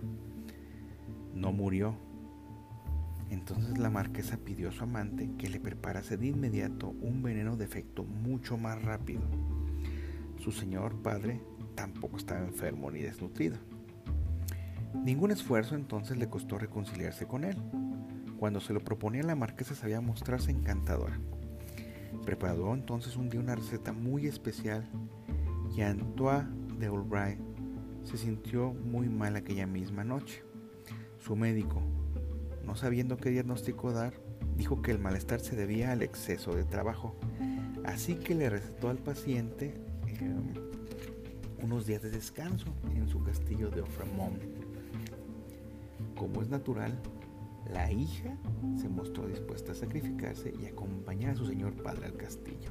No 1.34 1.52
murió. 1.52 1.96
Entonces 3.30 3.78
la 3.78 3.90
marquesa 3.90 4.36
pidió 4.36 4.68
a 4.68 4.72
su 4.72 4.84
amante 4.84 5.30
que 5.36 5.48
le 5.48 5.58
preparase 5.58 6.16
de 6.16 6.28
inmediato 6.28 6.90
un 7.00 7.22
veneno 7.22 7.56
de 7.56 7.64
efecto 7.64 8.04
mucho 8.04 8.56
más 8.56 8.80
rápido. 8.82 9.22
Su 10.38 10.52
señor 10.52 10.94
padre 11.02 11.40
tampoco 11.76 12.16
estaba 12.16 12.40
enfermo 12.40 12.90
ni 12.90 13.02
desnutrido. 13.02 13.56
Ningún 15.04 15.30
esfuerzo 15.30 15.76
entonces 15.76 16.16
le 16.16 16.28
costó 16.28 16.58
reconciliarse 16.58 17.26
con 17.26 17.44
él. 17.44 17.56
Cuando 18.38 18.60
se 18.60 18.72
lo 18.72 18.80
proponía 18.80 19.22
la 19.22 19.36
marquesa 19.36 19.74
sabía 19.74 20.00
mostrarse 20.00 20.50
encantadora. 20.50 21.20
Preparó 22.24 22.74
entonces 22.74 23.16
un 23.16 23.28
día 23.28 23.40
una 23.40 23.54
receta 23.54 23.92
muy 23.92 24.26
especial 24.26 24.84
y 25.76 25.82
Antoine 25.82 26.48
de 26.78 26.86
Albright 26.86 27.38
se 28.04 28.16
sintió 28.16 28.72
muy 28.72 29.08
mal 29.08 29.36
aquella 29.36 29.66
misma 29.66 30.04
noche. 30.04 30.42
Su 31.18 31.36
médico, 31.36 31.82
no 32.64 32.76
sabiendo 32.76 33.16
qué 33.16 33.30
diagnóstico 33.30 33.92
dar, 33.92 34.14
dijo 34.56 34.82
que 34.82 34.90
el 34.90 34.98
malestar 34.98 35.40
se 35.40 35.56
debía 35.56 35.92
al 35.92 36.02
exceso 36.02 36.54
de 36.54 36.64
trabajo, 36.64 37.16
así 37.84 38.14
que 38.14 38.34
le 38.34 38.48
recetó 38.48 38.88
al 38.88 38.98
paciente 38.98 39.74
em, 40.20 40.65
unos 41.62 41.86
días 41.86 42.02
de 42.02 42.10
descanso 42.10 42.66
en 42.94 43.08
su 43.08 43.22
castillo 43.22 43.70
de 43.70 43.82
Ofremont. 43.82 44.42
Como 46.16 46.42
es 46.42 46.48
natural, 46.48 46.98
la 47.72 47.90
hija 47.90 48.36
se 48.80 48.88
mostró 48.88 49.26
dispuesta 49.26 49.72
a 49.72 49.74
sacrificarse 49.74 50.54
y 50.60 50.66
acompañar 50.66 51.32
a 51.32 51.36
su 51.36 51.46
señor 51.46 51.72
padre 51.82 52.06
al 52.06 52.16
castillo. 52.16 52.70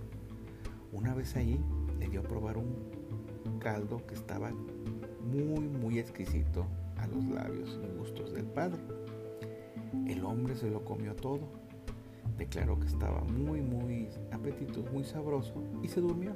Una 0.92 1.14
vez 1.14 1.36
allí, 1.36 1.60
le 2.00 2.08
dio 2.08 2.22
a 2.22 2.24
probar 2.24 2.58
un 2.58 3.60
caldo 3.60 4.06
que 4.06 4.14
estaba 4.14 4.52
muy, 5.26 5.68
muy 5.68 6.00
exquisito 6.00 6.66
a 6.98 7.08
los 7.08 7.26
labios 7.26 7.80
y 7.84 7.98
gustos 7.98 8.34
del 8.34 8.46
padre. 8.46 8.80
El 10.08 10.24
hombre 10.24 10.56
se 10.56 10.70
lo 10.70 10.84
comió 10.86 11.16
todo, 11.16 11.42
declaró 12.38 12.80
que 12.80 12.88
estaba 12.88 13.22
muy, 13.22 13.62
muy 13.62 14.08
apetitoso, 14.32 14.90
muy 14.92 15.04
sabroso 15.04 15.54
y 15.82 15.88
se 15.88 16.02
durmió. 16.02 16.36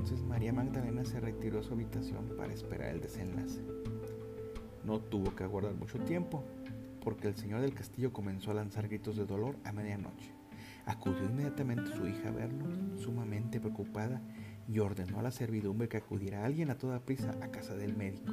Entonces 0.00 0.26
María 0.26 0.50
Magdalena 0.50 1.04
se 1.04 1.20
retiró 1.20 1.60
a 1.60 1.62
su 1.62 1.74
habitación 1.74 2.32
para 2.38 2.54
esperar 2.54 2.88
el 2.88 3.02
desenlace. 3.02 3.60
No 4.82 4.98
tuvo 4.98 5.36
que 5.36 5.44
aguardar 5.44 5.74
mucho 5.74 5.98
tiempo, 5.98 6.42
porque 7.02 7.28
el 7.28 7.36
señor 7.36 7.60
del 7.60 7.74
castillo 7.74 8.10
comenzó 8.10 8.50
a 8.50 8.54
lanzar 8.54 8.88
gritos 8.88 9.16
de 9.16 9.26
dolor 9.26 9.56
a 9.62 9.72
medianoche. 9.72 10.32
Acudió 10.86 11.22
inmediatamente 11.24 11.92
su 11.94 12.06
hija 12.06 12.30
a 12.30 12.32
verlo, 12.32 12.64
sumamente 12.96 13.60
preocupada, 13.60 14.22
y 14.66 14.78
ordenó 14.78 15.20
a 15.20 15.22
la 15.22 15.32
servidumbre 15.32 15.90
que 15.90 15.98
acudiera 15.98 16.46
alguien 16.46 16.70
a 16.70 16.78
toda 16.78 17.04
prisa 17.04 17.36
a 17.42 17.50
casa 17.50 17.74
del 17.74 17.94
médico. 17.94 18.32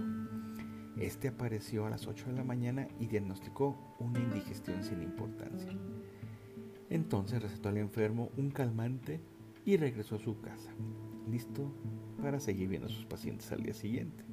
Este 0.97 1.27
apareció 1.27 1.86
a 1.86 1.89
las 1.89 2.07
8 2.07 2.27
de 2.27 2.33
la 2.33 2.45
mañana 2.45 2.88
y 2.97 3.07
diagnosticó 3.07 3.97
una 4.00 4.21
indigestión 4.21 4.86
sin 4.86 5.01
importancia. 5.01 5.74
Entonces 6.89 7.41
recetó 7.41 7.67
al 7.67 7.77
enfermo 7.77 8.31
un 8.38 8.51
calmante 8.51 9.19
y 9.65 9.75
regresó 9.75 10.15
a 10.15 10.19
su 10.19 10.39
casa, 10.39 10.71
listo 11.27 11.72
para 12.22 12.39
seguir 12.39 12.69
viendo 12.69 12.88
a 12.88 12.91
sus 12.91 13.05
pacientes 13.05 13.51
al 13.51 13.63
día 13.63 13.74
siguiente 13.74 14.24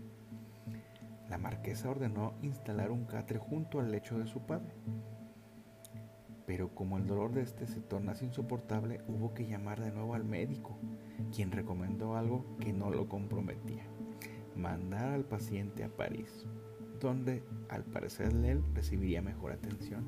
la 1.28 1.38
marquesa 1.38 1.90
ordenó 1.90 2.34
instalar 2.42 2.90
un 2.90 3.06
catre 3.06 3.38
junto 3.38 3.80
al 3.80 3.90
lecho 3.90 4.18
de 4.18 4.26
su 4.26 4.40
padre. 4.40 4.72
Pero 6.46 6.74
como 6.74 6.98
el 6.98 7.06
dolor 7.06 7.32
de 7.32 7.42
este 7.42 7.66
se 7.66 7.80
tornase 7.80 8.26
insoportable, 8.26 9.00
hubo 9.08 9.32
que 9.32 9.46
llamar 9.46 9.80
de 9.80 9.90
nuevo 9.90 10.14
al 10.14 10.24
médico, 10.24 10.78
quien 11.34 11.50
recomendó 11.50 12.16
algo 12.16 12.44
que 12.60 12.72
no 12.72 12.90
lo 12.90 13.08
comprometía. 13.08 13.84
Mandar 14.54 15.12
al 15.12 15.24
paciente 15.24 15.82
a 15.82 15.88
París, 15.88 16.46
donde 17.00 17.42
al 17.70 17.82
parecer 17.82 18.32
él 18.44 18.62
recibiría 18.74 19.22
mejor 19.22 19.52
atención, 19.52 20.04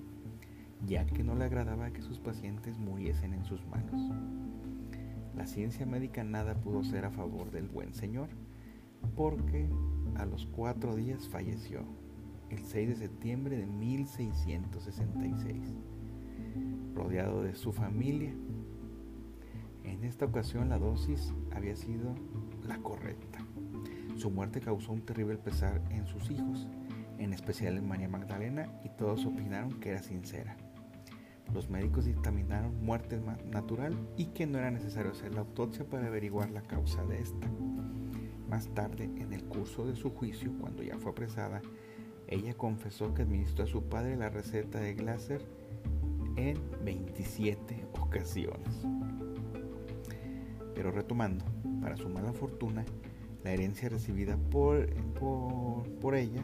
ya 0.86 1.06
que 1.06 1.24
no 1.24 1.34
le 1.34 1.46
agradaba 1.46 1.90
que 1.90 2.02
sus 2.02 2.20
pacientes 2.20 2.78
muriesen 2.78 3.32
en 3.32 3.44
sus 3.44 3.66
manos. 3.66 4.00
La 5.36 5.46
ciencia 5.46 5.84
médica 5.84 6.24
nada 6.24 6.54
pudo 6.54 6.82
ser 6.82 7.04
a 7.04 7.10
favor 7.10 7.50
del 7.50 7.68
buen 7.68 7.92
señor, 7.92 8.30
porque 9.14 9.68
a 10.16 10.24
los 10.24 10.46
cuatro 10.46 10.96
días 10.96 11.28
falleció, 11.28 11.80
el 12.48 12.64
6 12.64 12.88
de 12.88 12.96
septiembre 12.96 13.58
de 13.58 13.66
1666, 13.66 15.74
rodeado 16.94 17.42
de 17.42 17.54
su 17.54 17.72
familia. 17.72 18.32
En 19.84 20.04
esta 20.04 20.24
ocasión 20.24 20.70
la 20.70 20.78
dosis 20.78 21.34
había 21.54 21.76
sido 21.76 22.14
la 22.66 22.78
correcta. 22.78 23.40
Su 24.16 24.30
muerte 24.30 24.62
causó 24.62 24.92
un 24.92 25.02
terrible 25.02 25.36
pesar 25.36 25.82
en 25.90 26.06
sus 26.06 26.30
hijos, 26.30 26.66
en 27.18 27.34
especial 27.34 27.76
en 27.76 27.86
María 27.86 28.08
Magdalena, 28.08 28.72
y 28.84 28.88
todos 28.88 29.26
opinaron 29.26 29.78
que 29.80 29.90
era 29.90 30.02
sincera. 30.02 30.56
Los 31.54 31.70
médicos 31.70 32.04
dictaminaron 32.04 32.84
muerte 32.84 33.20
natural 33.50 33.96
y 34.16 34.26
que 34.26 34.46
no 34.46 34.58
era 34.58 34.70
necesario 34.70 35.12
hacer 35.12 35.34
la 35.34 35.40
autopsia 35.40 35.84
para 35.84 36.06
averiguar 36.06 36.50
la 36.50 36.62
causa 36.62 37.04
de 37.04 37.20
esta. 37.20 37.48
Más 38.48 38.68
tarde, 38.68 39.04
en 39.04 39.32
el 39.32 39.44
curso 39.44 39.86
de 39.86 39.96
su 39.96 40.10
juicio, 40.10 40.52
cuando 40.60 40.82
ya 40.82 40.98
fue 40.98 41.12
apresada, 41.12 41.62
ella 42.28 42.54
confesó 42.54 43.14
que 43.14 43.22
administró 43.22 43.64
a 43.64 43.68
su 43.68 43.82
padre 43.84 44.16
la 44.16 44.28
receta 44.28 44.78
de 44.78 44.94
Glaser 44.94 45.42
en 46.36 46.58
27 46.84 47.86
ocasiones. 48.00 48.86
Pero 50.74 50.90
retomando, 50.90 51.44
para 51.80 51.96
su 51.96 52.08
mala 52.08 52.32
fortuna, 52.32 52.84
la 53.42 53.52
herencia 53.52 53.88
recibida 53.88 54.36
por, 54.36 54.86
por, 56.00 56.14
ella 56.14 56.42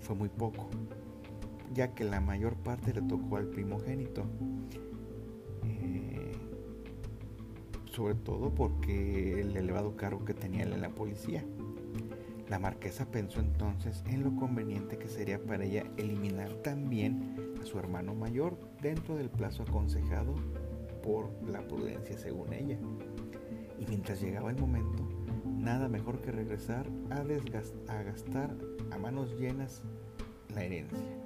fue 0.00 0.16
muy 0.16 0.28
poco, 0.28 0.68
ya 1.72 1.94
que 1.94 2.04
la 2.04 2.20
mayor 2.20 2.56
parte 2.56 2.92
le 2.92 3.02
tocó 3.02 3.36
al 3.36 3.46
primogénito, 3.46 4.24
sobre 7.90 8.14
todo 8.14 8.54
porque 8.54 9.40
el 9.40 9.56
elevado 9.56 9.96
cargo 9.96 10.24
que 10.24 10.34
tenía 10.34 10.62
en 10.62 10.80
la 10.80 10.90
policía. 10.90 11.44
La 12.48 12.58
marquesa 12.58 13.06
pensó 13.10 13.40
entonces 13.40 14.02
en 14.06 14.24
lo 14.24 14.34
conveniente 14.34 14.98
que 14.98 15.06
sería 15.06 15.40
para 15.40 15.64
ella 15.64 15.84
eliminar 15.96 16.52
también 16.62 17.36
a 17.60 17.64
su 17.64 17.78
hermano 17.78 18.14
mayor 18.14 18.58
dentro 18.80 19.16
del 19.16 19.30
plazo 19.30 19.62
aconsejado 19.62 20.34
por 21.02 21.30
la 21.48 21.66
prudencia 21.68 22.18
según 22.18 22.52
ella. 22.52 22.78
Y 23.78 23.86
mientras 23.86 24.20
llegaba 24.20 24.50
el 24.50 24.56
momento, 24.58 25.08
nada 25.46 25.88
mejor 25.88 26.20
que 26.20 26.32
regresar 26.32 26.86
a, 27.10 27.20
a 27.92 28.02
gastar 28.02 28.56
a 28.90 28.98
manos 28.98 29.38
llenas 29.38 29.82
la 30.54 30.64
herencia. 30.64 31.19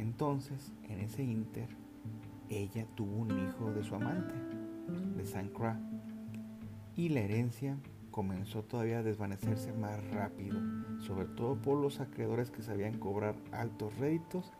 Entonces, 0.00 0.72
en 0.88 1.00
ese 1.00 1.22
inter, 1.22 1.68
ella 2.48 2.86
tuvo 2.94 3.16
un 3.16 3.38
hijo 3.38 3.70
de 3.70 3.84
su 3.84 3.94
amante, 3.94 4.34
de 5.14 5.26
San 5.26 5.52
y 6.96 7.10
la 7.10 7.20
herencia 7.20 7.76
comenzó 8.10 8.62
todavía 8.62 9.00
a 9.00 9.02
desvanecerse 9.02 9.74
más 9.74 10.02
rápido, 10.10 10.58
sobre 11.00 11.26
todo 11.26 11.60
por 11.60 11.78
los 11.78 12.00
acreedores 12.00 12.50
que 12.50 12.62
sabían 12.62 12.98
cobrar 12.98 13.36
altos 13.52 13.94
réditos 13.98 14.50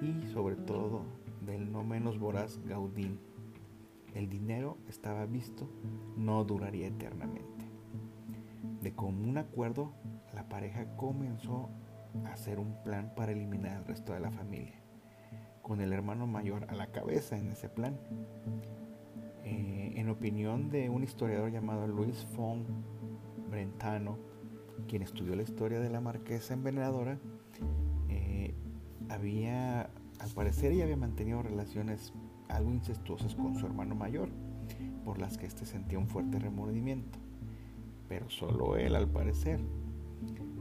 y 0.00 0.26
sobre 0.28 0.56
todo 0.56 1.02
del 1.44 1.70
no 1.70 1.84
menos 1.84 2.18
voraz 2.18 2.58
Gaudín. 2.64 3.18
El 4.14 4.30
dinero 4.30 4.78
estaba 4.88 5.26
visto 5.26 5.68
no 6.16 6.42
duraría 6.44 6.86
eternamente. 6.86 7.66
De 8.80 8.94
común 8.94 9.36
acuerdo, 9.36 9.92
la 10.34 10.48
pareja 10.48 10.86
comenzó 10.96 11.68
hacer 12.32 12.58
un 12.58 12.82
plan 12.82 13.12
para 13.14 13.32
eliminar 13.32 13.76
al 13.76 13.84
resto 13.84 14.12
de 14.12 14.20
la 14.20 14.30
familia, 14.30 14.74
con 15.62 15.80
el 15.80 15.92
hermano 15.92 16.26
mayor 16.26 16.66
a 16.68 16.74
la 16.74 16.88
cabeza 16.88 17.36
en 17.36 17.50
ese 17.50 17.68
plan. 17.68 17.98
Eh, 19.44 19.92
en 19.96 20.08
opinión 20.08 20.68
de 20.68 20.90
un 20.90 21.02
historiador 21.02 21.50
llamado 21.50 21.86
Luis 21.86 22.26
Fong 22.34 22.64
Brentano, 23.50 24.18
quien 24.86 25.02
estudió 25.02 25.34
la 25.34 25.42
historia 25.42 25.80
de 25.80 25.90
la 25.90 26.00
marquesa 26.00 26.54
envenenadora, 26.54 27.18
eh, 28.08 28.54
había, 29.08 29.90
al 30.18 30.30
parecer, 30.34 30.72
ella 30.72 30.84
había 30.84 30.96
mantenido 30.96 31.42
relaciones 31.42 32.12
algo 32.48 32.72
incestuosas 32.72 33.34
con 33.34 33.54
su 33.56 33.66
hermano 33.66 33.94
mayor, 33.94 34.28
por 35.04 35.18
las 35.18 35.38
que 35.38 35.46
éste 35.46 35.66
sentía 35.66 35.98
un 35.98 36.08
fuerte 36.08 36.38
remordimiento. 36.38 37.18
Pero 38.08 38.28
solo 38.30 38.76
él, 38.76 38.96
al 38.96 39.08
parecer. 39.08 39.60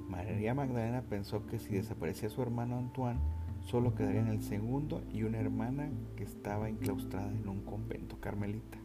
María 0.07 0.53
Magdalena 0.53 1.01
pensó 1.01 1.45
que 1.45 1.59
si 1.59 1.75
desaparecía 1.75 2.29
su 2.29 2.41
hermano 2.41 2.77
Antoine, 2.77 3.19
solo 3.61 3.93
quedarían 3.93 4.27
el 4.27 4.41
segundo 4.41 5.03
y 5.11 5.23
una 5.23 5.39
hermana 5.39 5.89
que 6.15 6.23
estaba 6.23 6.69
enclaustrada 6.69 7.29
en 7.29 7.47
un 7.47 7.61
convento 7.61 8.19
carmelita. 8.19 8.77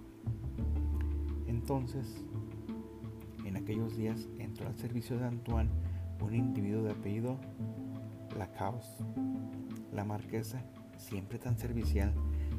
Entonces, 1.46 2.24
en 3.44 3.56
aquellos 3.56 3.96
días 3.96 4.28
entró 4.38 4.66
al 4.66 4.76
servicio 4.76 5.18
de 5.18 5.26
Antoine 5.26 5.70
un 6.20 6.34
individuo 6.34 6.82
de 6.82 6.92
apellido 6.92 7.38
Lacaus. 8.36 8.98
La 9.92 10.04
marquesa, 10.04 10.64
siempre 10.96 11.38
tan 11.38 11.58
servicial, 11.58 12.12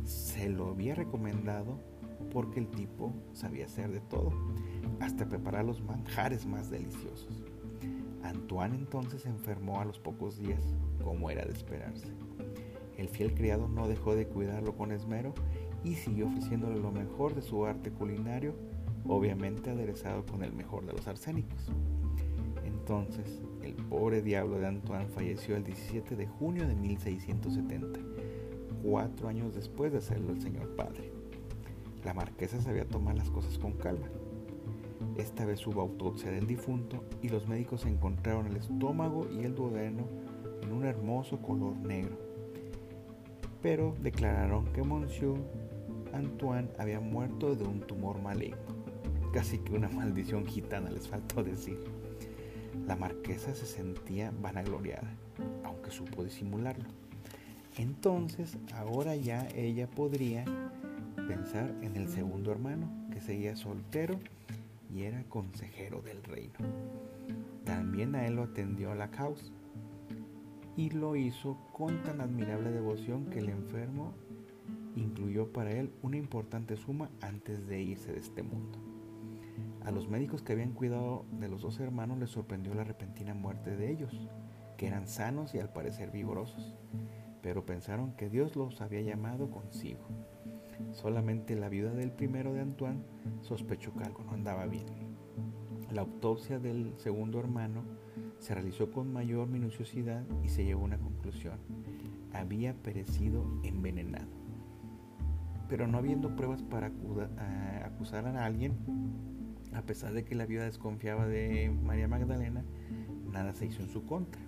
se 0.03 0.49
lo 0.49 0.69
había 0.69 0.95
recomendado 0.95 1.79
porque 2.31 2.59
el 2.59 2.67
tipo 2.67 3.13
sabía 3.33 3.65
hacer 3.65 3.91
de 3.91 4.01
todo, 4.01 4.31
hasta 4.99 5.27
preparar 5.27 5.65
los 5.65 5.81
manjares 5.81 6.45
más 6.45 6.69
deliciosos. 6.69 7.43
Antoine 8.23 8.75
entonces 8.75 9.21
se 9.21 9.29
enfermó 9.29 9.79
a 9.81 9.85
los 9.85 9.99
pocos 9.99 10.37
días, 10.37 10.61
como 11.03 11.29
era 11.29 11.45
de 11.45 11.51
esperarse. 11.51 12.07
El 12.97 13.09
fiel 13.09 13.33
criado 13.33 13.67
no 13.67 13.87
dejó 13.87 14.15
de 14.15 14.27
cuidarlo 14.27 14.75
con 14.75 14.91
esmero 14.91 15.33
y 15.83 15.95
siguió 15.95 16.27
ofreciéndole 16.27 16.79
lo 16.79 16.91
mejor 16.91 17.35
de 17.35 17.41
su 17.41 17.65
arte 17.65 17.91
culinario, 17.91 18.55
obviamente 19.05 19.71
aderezado 19.71 20.25
con 20.25 20.43
el 20.43 20.53
mejor 20.53 20.85
de 20.85 20.93
los 20.93 21.07
arsénicos. 21.07 21.69
Entonces, 22.63 23.41
el 23.61 23.73
pobre 23.73 24.21
diablo 24.21 24.59
de 24.59 24.67
Antoine 24.67 25.07
falleció 25.07 25.55
el 25.55 25.63
17 25.63 26.15
de 26.15 26.27
junio 26.27 26.67
de 26.67 26.75
1670, 26.75 27.99
cuatro 28.83 29.27
años 29.27 29.55
después 29.55 29.91
de 29.91 29.99
hacerlo 29.99 30.31
el 30.31 30.41
señor 30.41 30.75
padre. 30.75 31.11
La 32.03 32.13
marquesa 32.13 32.61
sabía 32.61 32.85
tomar 32.85 33.15
las 33.15 33.29
cosas 33.29 33.57
con 33.57 33.73
calma. 33.73 34.07
Esta 35.17 35.45
vez 35.45 35.65
hubo 35.67 35.81
autopsia 35.81 36.31
del 36.31 36.47
difunto 36.47 37.03
y 37.21 37.29
los 37.29 37.47
médicos 37.47 37.85
encontraron 37.85 38.47
el 38.47 38.57
estómago 38.57 39.27
y 39.29 39.43
el 39.43 39.53
duodeno 39.53 40.07
en 40.63 40.71
un 40.71 40.85
hermoso 40.85 41.39
color 41.39 41.77
negro. 41.77 42.17
Pero 43.61 43.95
declararon 44.01 44.65
que 44.73 44.81
Monsieur 44.81 45.37
Antoine 46.13 46.69
había 46.79 46.99
muerto 46.99 47.55
de 47.55 47.63
un 47.63 47.81
tumor 47.81 48.19
maligno. 48.21 48.57
Casi 49.33 49.59
que 49.59 49.73
una 49.73 49.89
maldición 49.89 50.45
gitana 50.47 50.89
les 50.89 51.07
faltó 51.07 51.43
decir. 51.43 51.79
La 52.87 52.95
marquesa 52.95 53.53
se 53.53 53.67
sentía 53.67 54.33
vanagloriada, 54.41 55.15
aunque 55.63 55.91
supo 55.91 56.23
disimularlo. 56.23 56.85
Entonces, 57.77 58.57
ahora 58.75 59.15
ya 59.15 59.47
ella 59.55 59.87
podría 59.87 60.43
pensar 61.27 61.73
en 61.81 61.95
el 61.95 62.09
segundo 62.09 62.51
hermano, 62.51 62.89
que 63.11 63.21
seguía 63.21 63.55
soltero 63.55 64.19
y 64.93 65.03
era 65.03 65.23
consejero 65.23 66.01
del 66.01 66.23
reino. 66.23 66.53
También 67.65 68.15
a 68.15 68.27
él 68.27 68.35
lo 68.35 68.43
atendió 68.43 68.93
la 68.93 69.09
causa 69.09 69.51
y 70.75 70.89
lo 70.89 71.15
hizo 71.15 71.57
con 71.71 72.03
tan 72.03 72.21
admirable 72.21 72.71
devoción 72.71 73.25
que 73.25 73.39
el 73.39 73.49
enfermo 73.49 74.13
incluyó 74.95 75.51
para 75.51 75.71
él 75.71 75.91
una 76.01 76.17
importante 76.17 76.75
suma 76.77 77.09
antes 77.21 77.67
de 77.67 77.81
irse 77.81 78.11
de 78.11 78.19
este 78.19 78.43
mundo. 78.43 78.77
A 79.83 79.91
los 79.91 80.07
médicos 80.07 80.41
que 80.41 80.53
habían 80.53 80.71
cuidado 80.71 81.25
de 81.39 81.49
los 81.49 81.61
dos 81.61 81.79
hermanos 81.79 82.17
les 82.17 82.29
sorprendió 82.29 82.73
la 82.73 82.83
repentina 82.83 83.33
muerte 83.33 83.75
de 83.75 83.91
ellos, 83.91 84.29
que 84.77 84.87
eran 84.87 85.07
sanos 85.07 85.53
y 85.53 85.59
al 85.59 85.73
parecer 85.73 86.11
vigorosos, 86.11 86.73
pero 87.41 87.65
pensaron 87.65 88.13
que 88.13 88.29
Dios 88.29 88.55
los 88.55 88.81
había 88.81 89.01
llamado 89.01 89.51
consigo. 89.51 90.01
Solamente 90.91 91.55
la 91.55 91.69
viuda 91.69 91.91
del 91.91 92.11
primero 92.11 92.53
de 92.53 92.61
Antoine 92.61 93.03
sospechó 93.41 93.93
que 93.93 94.03
algo 94.03 94.23
no 94.23 94.33
andaba 94.33 94.65
bien. 94.65 94.85
La 95.91 96.01
autopsia 96.01 96.59
del 96.59 96.93
segundo 96.97 97.39
hermano 97.39 97.83
se 98.39 98.53
realizó 98.53 98.91
con 98.91 99.13
mayor 99.13 99.47
minuciosidad 99.47 100.23
y 100.43 100.49
se 100.49 100.65
llegó 100.65 100.81
a 100.81 100.85
una 100.85 100.97
conclusión. 100.97 101.59
Había 102.33 102.73
perecido 102.73 103.45
envenenado. 103.63 104.27
Pero 105.69 105.87
no 105.87 105.97
habiendo 105.97 106.35
pruebas 106.35 106.61
para 106.61 106.91
acusar 107.85 108.25
a 108.25 108.45
alguien, 108.45 108.73
a 109.73 109.81
pesar 109.83 110.13
de 110.13 110.23
que 110.23 110.35
la 110.35 110.45
viuda 110.45 110.65
desconfiaba 110.65 111.27
de 111.27 111.71
María 111.83 112.07
Magdalena, 112.07 112.63
nada 113.31 113.53
se 113.53 113.65
hizo 113.65 113.81
en 113.81 113.89
su 113.89 114.05
contra. 114.05 114.41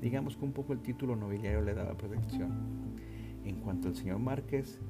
Digamos 0.00 0.36
que 0.36 0.44
un 0.44 0.52
poco 0.52 0.72
el 0.72 0.80
título 0.80 1.16
nobiliario 1.16 1.62
le 1.62 1.74
daba 1.74 1.96
protección. 1.96 2.50
En 3.44 3.60
cuanto 3.60 3.88
al 3.88 3.94
señor 3.94 4.18
Márquez, 4.18 4.80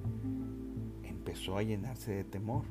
empezó 1.27 1.59
a 1.59 1.63
llenarse 1.65 2.13
de 2.13 2.23
temor 2.23 2.63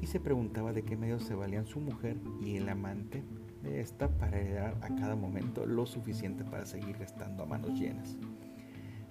y 0.00 0.06
se 0.06 0.20
preguntaba 0.20 0.72
de 0.72 0.84
qué 0.84 0.96
medios 0.96 1.24
se 1.24 1.34
valían 1.34 1.66
su 1.66 1.80
mujer 1.80 2.16
y 2.40 2.56
el 2.56 2.68
amante 2.68 3.24
de 3.64 3.80
esta 3.80 4.08
para 4.08 4.38
heredar 4.38 4.76
a 4.82 4.94
cada 4.94 5.16
momento 5.16 5.66
lo 5.66 5.84
suficiente 5.84 6.44
para 6.44 6.64
seguir 6.64 6.94
estando 7.02 7.42
a 7.42 7.46
manos 7.46 7.76
llenas. 7.76 8.16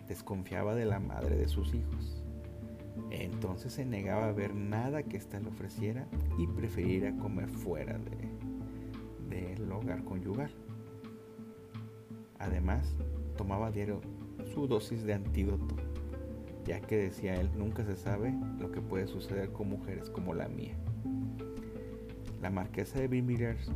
Desconfiaba 0.07 0.73
de 0.73 0.85
la 0.85 1.01
madre 1.01 1.35
de 1.35 1.49
sus 1.49 1.73
hijos. 1.73 2.23
Entonces 3.11 3.73
se 3.73 3.85
negaba 3.85 4.29
a 4.29 4.31
ver 4.31 4.55
nada 4.55 5.03
que 5.03 5.17
ésta 5.17 5.41
le 5.41 5.49
ofreciera 5.49 6.07
y 6.37 6.47
preferiría 6.47 7.17
comer 7.17 7.49
fuera 7.49 7.99
del 9.29 9.57
de, 9.57 9.73
hogar 9.73 10.05
conyugal. 10.05 10.51
Además, 12.39 12.95
tomaba 13.35 13.69
diario 13.69 13.99
su 14.53 14.65
dosis 14.65 15.03
de 15.03 15.13
antídoto 15.13 15.88
ya 16.65 16.81
que 16.81 16.97
decía 16.97 17.39
él, 17.39 17.49
nunca 17.57 17.83
se 17.85 17.95
sabe 17.95 18.33
lo 18.59 18.71
que 18.71 18.81
puede 18.81 19.07
suceder 19.07 19.51
con 19.51 19.69
mujeres 19.69 20.09
como 20.09 20.33
la 20.33 20.47
mía. 20.47 20.75
La 22.41 22.49
marquesa 22.49 22.99
de 22.99 23.07
Brimillers 23.07 23.71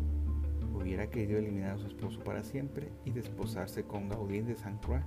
hubiera 0.73 1.09
querido 1.09 1.39
eliminar 1.39 1.71
a 1.71 1.77
su 1.77 1.87
esposo 1.87 2.19
para 2.19 2.43
siempre 2.43 2.89
y 3.05 3.11
desposarse 3.11 3.83
con 3.83 4.09
Gaudín 4.09 4.45
de 4.45 4.55
Saint 4.55 4.83
Croix, 4.83 5.03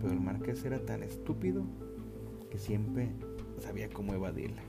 pero 0.00 0.12
el 0.12 0.20
marqués 0.20 0.64
era 0.64 0.84
tan 0.84 1.02
estúpido 1.02 1.64
que 2.50 2.58
siempre 2.58 3.08
sabía 3.58 3.88
cómo 3.88 4.14
evadirla. 4.14 4.62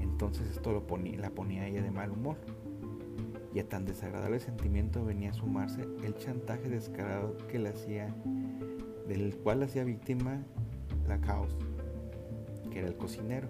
Entonces 0.00 0.48
esto 0.48 0.86
ponía, 0.86 1.18
la 1.18 1.30
ponía 1.30 1.62
a 1.62 1.66
ella 1.68 1.82
de 1.82 1.90
mal 1.90 2.10
humor. 2.10 2.36
Y 3.52 3.58
a 3.58 3.68
tan 3.68 3.86
desagradable 3.86 4.38
sentimiento 4.38 5.04
venía 5.04 5.30
a 5.30 5.34
sumarse 5.34 5.82
el 6.02 6.14
chantaje 6.16 6.68
descarado 6.68 7.36
que 7.48 7.58
le 7.58 7.70
hacía, 7.70 8.14
del 9.08 9.36
cual 9.36 9.62
hacía 9.62 9.84
víctima 9.84 10.44
la 11.06 11.20
caos, 11.20 11.56
que 12.70 12.80
era 12.80 12.88
el 12.88 12.96
cocinero, 12.96 13.48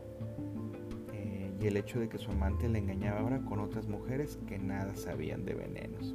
eh, 1.13 1.53
y 1.61 1.67
el 1.67 1.77
hecho 1.77 2.01
de 2.01 2.09
que 2.09 2.19
su 2.19 2.31
amante 2.31 2.69
le 2.69 2.79
engañaba 2.79 3.21
ahora 3.21 3.41
con 3.41 3.61
otras 3.61 3.89
mujeres 3.89 4.39
que 4.47 4.59
nada 4.59 4.95
sabían 4.97 5.45
de 5.45 5.55
venenos. 5.55 6.15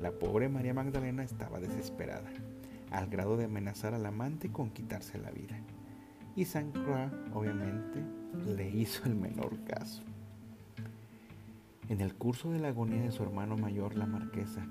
La 0.00 0.12
pobre 0.12 0.48
María 0.48 0.74
Magdalena 0.74 1.24
estaba 1.24 1.58
desesperada, 1.58 2.30
al 2.90 3.08
grado 3.08 3.36
de 3.36 3.44
amenazar 3.44 3.94
al 3.94 4.06
amante 4.06 4.50
con 4.50 4.70
quitarse 4.70 5.18
la 5.18 5.30
vida. 5.30 5.58
Y 6.36 6.44
Saint 6.44 6.72
Croix, 6.72 7.12
obviamente, 7.34 8.00
le 8.46 8.70
hizo 8.70 9.04
el 9.06 9.16
menor 9.16 9.58
caso. 9.64 10.02
En 11.88 12.00
el 12.00 12.14
curso 12.14 12.50
de 12.50 12.58
la 12.58 12.68
agonía 12.68 13.02
de 13.02 13.10
su 13.10 13.22
hermano 13.22 13.56
mayor, 13.56 13.96
la 13.96 14.06
marquesa, 14.06 14.66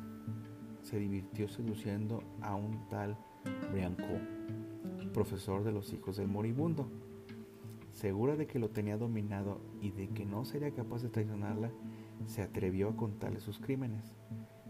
se 0.83 0.99
divirtió 0.99 1.49
seduciendo 1.49 2.23
a 2.41 2.55
un 2.55 2.87
tal 2.89 3.17
Brianco, 3.71 4.03
profesor 5.17 5.63
de 5.63 5.71
los 5.71 5.91
hijos 5.93 6.17
del 6.17 6.27
moribundo. 6.27 6.85
Segura 7.91 8.35
de 8.35 8.45
que 8.45 8.59
lo 8.59 8.69
tenía 8.69 8.97
dominado 8.97 9.59
y 9.81 9.89
de 9.89 10.09
que 10.09 10.27
no 10.27 10.45
sería 10.45 10.69
capaz 10.69 11.01
de 11.01 11.09
traicionarla, 11.09 11.71
se 12.27 12.43
atrevió 12.43 12.89
a 12.89 12.95
contarle 12.95 13.39
sus 13.39 13.57
crímenes, 13.57 14.13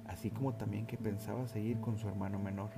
así 0.05 0.31
como 0.31 0.53
también 0.53 0.87
que 0.87 0.95
pensaba 0.95 1.49
seguir 1.49 1.81
con 1.81 1.97
su 1.97 2.07
hermano 2.07 2.39
menor 2.39 2.69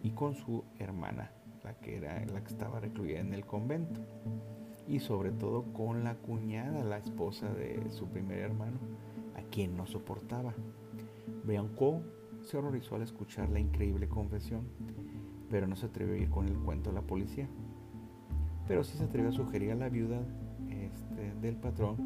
y 0.00 0.12
con 0.12 0.36
su 0.36 0.62
hermana, 0.78 1.32
la 1.64 1.74
que 1.74 1.96
era 1.96 2.24
la 2.26 2.40
que 2.40 2.52
estaba 2.52 2.78
recluida 2.78 3.18
en 3.18 3.34
el 3.34 3.44
convento 3.44 4.00
y 4.86 5.00
sobre 5.00 5.32
todo 5.32 5.64
con 5.72 6.04
la 6.04 6.14
cuñada, 6.14 6.84
la 6.84 6.98
esposa 6.98 7.52
de 7.52 7.90
su 7.90 8.06
primer 8.06 8.38
hermano, 8.38 8.78
a 9.34 9.42
quien 9.50 9.76
no 9.76 9.88
soportaba. 9.88 10.54
Brianco 11.42 12.00
se 12.42 12.58
horrorizó 12.58 12.94
al 12.94 13.02
escuchar 13.02 13.48
la 13.48 13.58
increíble 13.58 14.08
confesión, 14.08 14.68
pero 15.50 15.66
no 15.66 15.76
se 15.76 15.86
atrevió 15.86 16.14
a 16.14 16.18
ir 16.18 16.30
con 16.30 16.46
el 16.46 16.56
cuento 16.56 16.90
a 16.90 16.92
la 16.92 17.02
policía. 17.02 17.48
Pero 18.68 18.84
sí 18.84 18.96
se 18.96 19.04
atrevió 19.04 19.30
a 19.30 19.32
sugerir 19.32 19.72
a 19.72 19.74
la 19.74 19.88
viuda 19.88 20.22
este, 20.68 21.34
del 21.40 21.56
patrón 21.56 21.96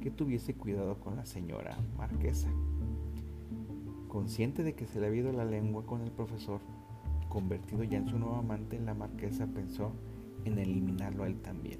que 0.00 0.10
tuviese 0.10 0.54
cuidado 0.54 1.00
con 1.00 1.16
la 1.16 1.24
señora 1.24 1.78
marquesa. 1.96 2.48
Consciente 4.08 4.62
de 4.62 4.74
que 4.74 4.86
se 4.86 5.00
le 5.00 5.06
había 5.06 5.22
ido 5.22 5.32
la 5.32 5.44
lengua 5.44 5.86
con 5.86 6.02
el 6.02 6.10
profesor, 6.10 6.60
convertido 7.28 7.84
ya 7.84 7.98
en 7.98 8.08
su 8.08 8.18
nuevo 8.18 8.36
amante, 8.36 8.78
la 8.78 8.92
marquesa 8.92 9.46
pensó 9.46 9.92
en 10.44 10.58
eliminarlo 10.58 11.24
a 11.24 11.26
él 11.28 11.40
también. 11.40 11.78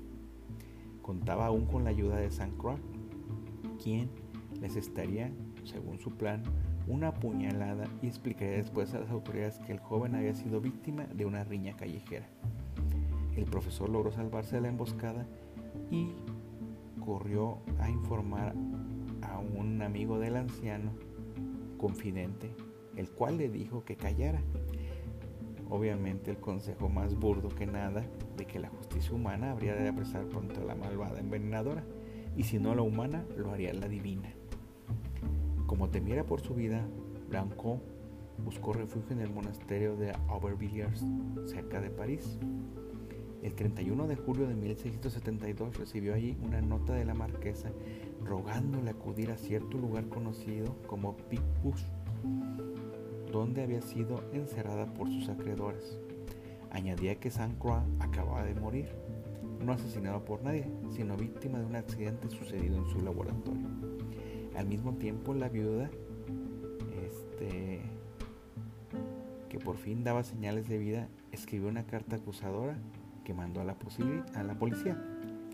Contaba 1.03 1.47
aún 1.47 1.67
con 1.67 1.85
la 1.85 1.91
ayuda 1.91 2.17
de 2.17 2.31
San 2.31 2.53
Croix, 2.53 2.81
quien 3.83 4.09
les 4.61 4.77
estaría, 4.77 5.33
según 5.65 5.99
su 5.99 6.13
plan, 6.13 6.43
una 6.87 7.13
puñalada 7.15 7.85
y 8.03 8.07
explicaría 8.07 8.57
después 8.57 8.95
a 8.95 9.01
las 9.01 9.11
autoridades 9.11 9.59
que 9.61 9.73
el 9.73 9.79
joven 9.79 10.15
había 10.15 10.35
sido 10.35 10.61
víctima 10.61 11.05
de 11.05 11.25
una 11.25 11.45
riña 11.45 11.77
callejera. 11.77 12.27
El 13.37 13.45
profesor 13.45 13.89
logró 13.89 14.11
salvarse 14.11 14.57
de 14.57 14.63
la 14.63 14.69
emboscada 14.69 15.27
y 15.91 16.13
corrió 17.05 17.59
a 17.79 17.89
informar 17.89 18.55
a 19.23 19.39
un 19.39 19.83
amigo 19.83 20.19
del 20.19 20.37
anciano, 20.37 20.93
confidente, 21.79 22.51
el 22.97 23.09
cual 23.11 23.39
le 23.39 23.49
dijo 23.49 23.85
que 23.85 23.97
callara 23.97 24.43
obviamente 25.71 26.31
el 26.31 26.39
consejo 26.39 26.89
más 26.89 27.15
burdo 27.15 27.49
que 27.49 27.67
nada 27.67 28.05
de 28.37 28.45
que 28.45 28.59
la 28.59 28.69
justicia 28.69 29.15
humana 29.15 29.53
habría 29.53 29.75
de 29.75 29.89
apresar 29.89 30.27
pronto 30.27 30.61
a 30.61 30.65
la 30.65 30.75
malvada 30.75 31.21
envenenadora, 31.21 31.85
y 32.37 32.43
si 32.43 32.59
no 32.59 32.75
la 32.75 32.83
humana, 32.83 33.25
lo 33.37 33.53
haría 33.53 33.73
la 33.73 33.89
divina. 33.89 34.35
Como 35.71 35.89
temiera 35.89 36.25
por 36.25 36.41
su 36.41 36.53
vida, 36.57 36.85
Blanco 37.29 37.79
buscó 38.45 38.73
refugio 38.73 39.15
en 39.15 39.21
el 39.21 39.31
monasterio 39.31 39.95
de 39.95 40.13
Aubervilliers, 40.27 41.05
cerca 41.47 41.81
de 41.81 41.91
París. 41.91 42.41
El 43.41 43.55
31 43.55 44.09
de 44.09 44.17
julio 44.17 44.49
de 44.49 44.57
1672 44.57 45.77
recibió 45.77 46.15
allí 46.15 46.37
una 46.43 46.61
nota 46.61 46.95
de 46.95 47.05
la 47.05 47.15
marquesa 47.15 47.71
rogándole 48.25 48.91
acudir 48.91 49.31
a 49.31 49.37
cierto 49.37 49.79
lugar 49.79 50.09
conocido 50.09 50.75
como 50.89 51.17
Picpus 51.17 51.85
donde 53.31 53.63
había 53.63 53.81
sido 53.81 54.25
encerrada 54.33 54.93
por 54.93 55.07
sus 55.07 55.29
acreedores. 55.29 56.01
Añadía 56.73 57.21
que 57.21 57.31
Saint 57.31 57.57
Croix 57.61 57.85
acababa 58.01 58.43
de 58.43 58.57
morir, 58.57 58.89
no 59.65 59.71
asesinado 59.71 60.25
por 60.25 60.43
nadie, 60.43 60.69
sino 60.91 61.17
víctima 61.17 61.61
de 61.61 61.67
un 61.67 61.77
accidente 61.77 62.29
sucedido 62.29 62.77
en 62.77 62.87
su 62.87 63.01
laboratorio. 63.03 64.00
Al 64.57 64.67
mismo 64.67 64.95
tiempo, 64.95 65.35
la 65.35 65.49
viuda, 65.49 65.91
este, 67.05 67.81
que 69.49 69.59
por 69.59 69.77
fin 69.77 70.05
daba 70.05 70.23
señales 70.23 70.69
de 70.69 70.79
vida, 70.79 71.09
escribió 71.33 71.69
una 71.69 71.85
carta 71.85 72.17
acusadora 72.17 72.77
que 73.25 73.35
mandó 73.35 73.61
a 73.61 73.65
la, 73.65 73.75
policía. 73.75 75.01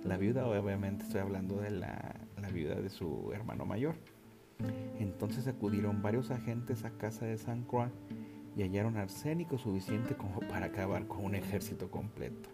La 0.04 0.16
viuda, 0.16 0.46
obviamente 0.46 1.04
estoy 1.04 1.20
hablando 1.20 1.60
de 1.60 1.70
la, 1.70 2.16
viuda 2.52 2.76
de 2.76 2.88
su 2.88 3.32
hermano 3.32 3.66
mayor. 3.66 3.96
Entonces 4.98 5.46
acudieron 5.46 6.00
varios 6.00 6.30
agentes 6.30 6.84
a 6.84 6.90
casa 6.90 7.26
de 7.26 7.36
San 7.36 7.64
Croix 7.64 7.90
y 8.56 8.62
hallaron 8.62 8.96
arsénico 8.96 9.58
suficiente 9.58 10.14
como 10.14 10.40
para 10.48 10.66
acabar 10.66 11.06
con 11.06 11.24
un 11.24 11.34
ejército 11.34 11.90
completo. 11.90 12.48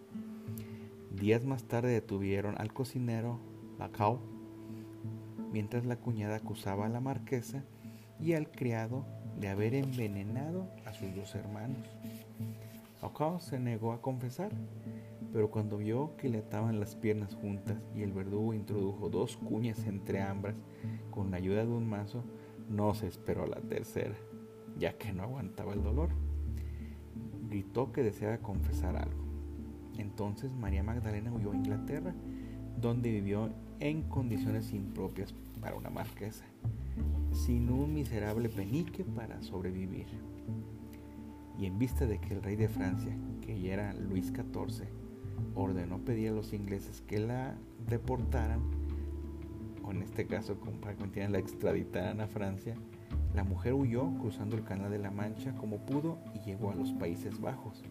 Días 1.15 1.45
más 1.45 1.65
tarde 1.65 1.93
detuvieron 1.93 2.57
al 2.59 2.73
cocinero 2.73 3.39
Lacau, 3.79 4.19
mientras 5.53 5.85
la 5.85 5.97
cuñada 5.97 6.37
acusaba 6.37 6.87
a 6.87 6.89
la 6.89 7.01
marquesa 7.01 7.63
y 8.21 8.33
al 8.33 8.51
criado 8.51 9.05
de 9.39 9.49
haber 9.49 9.75
envenenado 9.75 10.69
a 10.87 10.93
sus 10.95 11.15
dos 11.15 11.35
hermanos. 11.35 11.89
Lacau 13.03 13.41
se 13.41 13.59
negó 13.59 13.93
a 13.93 14.01
confesar, 14.01 14.53
pero 15.33 15.51
cuando 15.51 15.79
vio 15.79 16.17
que 16.17 16.29
le 16.29 16.39
ataban 16.39 16.79
las 16.79 16.95
piernas 16.95 17.35
juntas 17.35 17.77
y 17.97 18.03
el 18.03 18.13
verdugo 18.13 18.55
introdujo 18.55 19.09
dos 19.09 19.37
cuñas 19.37 19.85
entre 19.87 20.23
ambas 20.23 20.55
con 21.11 21.31
la 21.31 21.39
ayuda 21.39 21.65
de 21.65 21.73
un 21.73 21.89
mazo, 21.89 22.23
no 22.69 22.95
se 22.95 23.09
esperó 23.09 23.45
a 23.45 23.49
la 23.49 23.61
tercera, 23.61 24.15
ya 24.79 24.97
que 24.97 25.13
no 25.13 25.25
aguantaba 25.25 25.75
el 25.75 25.83
dolor. 25.83 26.11
Gritó 27.49 27.93
que 27.93 28.03
deseaba 28.03 28.39
confesar 28.39 28.97
algo. 28.97 29.25
Entonces 29.99 30.53
María 30.53 30.83
Magdalena 30.83 31.33
huyó 31.33 31.53
a 31.53 31.57
Inglaterra, 31.57 32.15
donde 32.81 33.11
vivió 33.11 33.51
en 33.81 34.03
condiciones 34.03 34.73
impropias 34.73 35.35
para 35.63 35.77
una 35.77 35.89
marquesa, 35.89 36.45
sin 37.33 37.71
un 37.71 37.95
miserable 37.95 38.51
penique 38.51 39.05
para 39.05 39.41
sobrevivir. 39.43 40.07
Y 41.59 41.67
en 41.67 41.79
vista 41.79 42.05
de 42.05 42.19
que 42.19 42.35
el 42.35 42.43
rey 42.43 42.57
de 42.57 42.69
Francia, 42.69 43.17
que 43.41 43.59
ya 43.59 43.73
era 43.73 43.95
Luis 43.95 44.27
XIV, 44.27 44.89
ordenó 45.55 45.99
pedir 45.99 46.31
a 46.31 46.33
los 46.33 46.53
ingleses 46.53 47.01
que 47.03 47.21
la 47.21 47.55
deportaran, 47.89 48.61
o 49.85 49.93
en 49.93 50.03
este 50.03 50.27
caso 50.27 50.57
para 50.81 50.97
que 50.97 51.29
la 51.29 51.39
extraditaran 51.39 52.21
a 52.21 52.27
Francia, 52.27 52.75
la 53.35 53.45
mujer 53.45 53.75
huyó 53.75 54.13
cruzando 54.19 54.57
el 54.57 54.65
Canal 54.65 54.91
de 54.91 54.99
la 54.99 55.11
Mancha 55.11 55.55
como 55.55 55.87
pudo 55.87 56.19
y 56.35 56.41
llegó 56.41 56.71
a 56.71 56.75
los 56.75 56.93
Países 56.93 57.41
Bajos. 57.41 57.83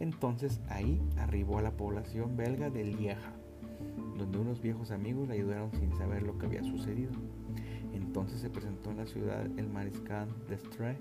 Entonces 0.00 0.60
ahí 0.68 1.00
arribó 1.18 1.58
a 1.58 1.62
la 1.62 1.72
población 1.72 2.36
belga 2.36 2.70
de 2.70 2.84
Lieja, 2.84 3.32
donde 4.16 4.38
unos 4.38 4.60
viejos 4.60 4.90
amigos 4.90 5.28
le 5.28 5.34
ayudaron 5.34 5.70
sin 5.72 5.92
saber 5.96 6.22
lo 6.22 6.38
que 6.38 6.46
había 6.46 6.62
sucedido. 6.64 7.12
Entonces 7.92 8.40
se 8.40 8.50
presentó 8.50 8.90
en 8.90 8.98
la 8.98 9.06
ciudad 9.06 9.46
el 9.56 9.68
mariscal 9.68 10.28
d'Estrée 10.48 10.96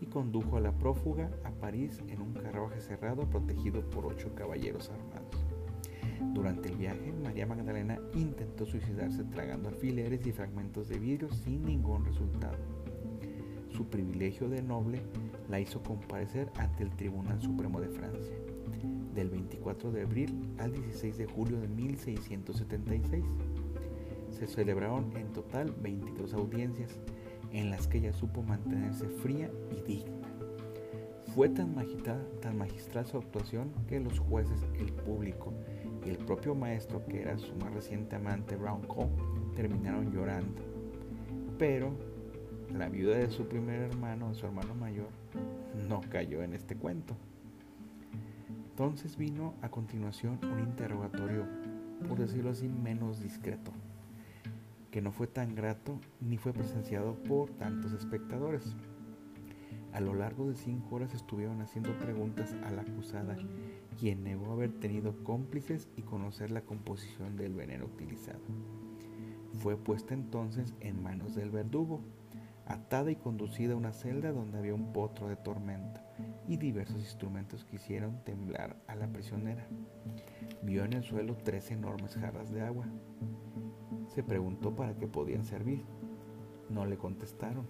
y 0.00 0.06
condujo 0.06 0.56
a 0.56 0.60
la 0.60 0.72
prófuga 0.72 1.30
a 1.44 1.50
París 1.50 2.02
en 2.08 2.20
un 2.20 2.32
carruaje 2.34 2.80
cerrado 2.80 3.28
protegido 3.28 3.82
por 3.90 4.06
ocho 4.06 4.34
caballeros 4.34 4.90
armados. 4.90 5.44
Durante 6.34 6.68
el 6.68 6.76
viaje, 6.76 7.12
María 7.22 7.46
Magdalena 7.46 7.98
intentó 8.14 8.66
suicidarse 8.66 9.24
tragando 9.24 9.68
alfileres 9.68 10.26
y 10.26 10.32
fragmentos 10.32 10.88
de 10.88 10.98
vidrio 10.98 11.30
sin 11.30 11.64
ningún 11.64 12.04
resultado. 12.04 12.58
Su 13.70 13.86
privilegio 13.86 14.48
de 14.48 14.62
noble 14.62 15.00
la 15.48 15.60
hizo 15.60 15.82
comparecer 15.82 16.50
ante 16.56 16.82
el 16.82 16.90
Tribunal 16.90 17.40
Supremo 17.40 17.80
de 17.80 17.88
Francia, 17.88 18.34
del 19.18 19.30
24 19.30 19.90
de 19.90 20.02
abril 20.02 20.54
al 20.58 20.72
16 20.72 21.18
de 21.18 21.26
julio 21.26 21.60
de 21.60 21.66
1676. 21.66 23.24
Se 24.30 24.46
celebraron 24.46 25.10
en 25.16 25.32
total 25.32 25.74
22 25.82 26.34
audiencias, 26.34 27.00
en 27.52 27.70
las 27.70 27.88
que 27.88 27.98
ella 27.98 28.12
supo 28.12 28.42
mantenerse 28.42 29.08
fría 29.08 29.50
y 29.72 29.80
digna. 29.82 30.16
Fue 31.34 31.48
tan, 31.48 31.74
tan 32.40 32.58
magistral 32.58 33.06
su 33.06 33.18
actuación 33.18 33.72
que 33.88 33.98
los 33.98 34.20
jueces, 34.20 34.64
el 34.78 34.92
público 34.92 35.52
y 36.06 36.10
el 36.10 36.18
propio 36.18 36.54
maestro, 36.54 37.04
que 37.04 37.22
era 37.22 37.36
su 37.38 37.54
más 37.56 37.74
reciente 37.74 38.16
amante, 38.16 38.54
Brown 38.54 38.82
Cole, 38.82 39.10
terminaron 39.56 40.12
llorando. 40.12 40.62
Pero 41.58 41.90
la 42.72 42.88
viuda 42.88 43.18
de 43.18 43.30
su 43.30 43.48
primer 43.48 43.80
hermano, 43.82 44.32
su 44.34 44.46
hermano 44.46 44.76
mayor, 44.76 45.08
no 45.88 46.02
cayó 46.08 46.42
en 46.42 46.54
este 46.54 46.76
cuento. 46.76 47.16
Entonces 48.78 49.16
vino 49.16 49.54
a 49.60 49.70
continuación 49.70 50.38
un 50.44 50.60
interrogatorio, 50.60 51.46
por 52.08 52.16
decirlo 52.16 52.50
así, 52.50 52.68
menos 52.68 53.20
discreto 53.20 53.72
que 54.92 55.02
no 55.02 55.10
fue 55.10 55.26
tan 55.26 55.56
grato 55.56 55.98
ni 56.20 56.36
fue 56.36 56.52
presenciado 56.52 57.16
por 57.24 57.50
tantos 57.50 57.92
espectadores. 57.92 58.76
A 59.92 59.98
lo 59.98 60.14
largo 60.14 60.48
de 60.48 60.54
cinco 60.54 60.94
horas 60.94 61.12
estuvieron 61.12 61.60
haciendo 61.60 61.98
preguntas 61.98 62.54
a 62.64 62.70
la 62.70 62.82
acusada, 62.82 63.36
quien 63.98 64.22
negó 64.22 64.52
haber 64.52 64.70
tenido 64.78 65.24
cómplices 65.24 65.88
y 65.96 66.02
conocer 66.02 66.52
la 66.52 66.60
composición 66.60 67.36
del 67.36 67.54
veneno 67.54 67.86
utilizado. 67.86 68.38
Fue 69.54 69.76
puesta 69.76 70.14
entonces 70.14 70.72
en 70.78 71.02
manos 71.02 71.34
del 71.34 71.50
verdugo, 71.50 72.00
atada 72.64 73.10
y 73.10 73.16
conducida 73.16 73.74
a 73.74 73.76
una 73.76 73.90
celda 73.90 74.30
donde 74.30 74.58
había 74.58 74.74
un 74.74 74.92
potro 74.92 75.26
de 75.26 75.34
tormenta 75.34 76.07
y 76.48 76.56
diversos 76.56 76.96
instrumentos 76.96 77.64
que 77.64 77.76
hicieron 77.76 78.24
temblar 78.24 78.76
a 78.88 78.96
la 78.96 79.06
prisionera. 79.06 79.68
Vio 80.62 80.84
en 80.84 80.94
el 80.94 81.04
suelo 81.04 81.36
tres 81.36 81.70
enormes 81.70 82.16
jarras 82.16 82.50
de 82.50 82.62
agua, 82.62 82.86
se 84.08 84.22
preguntó 84.22 84.74
para 84.74 84.96
qué 84.96 85.06
podían 85.06 85.44
servir. 85.44 85.84
No 86.70 86.86
le 86.86 86.96
contestaron. 86.96 87.66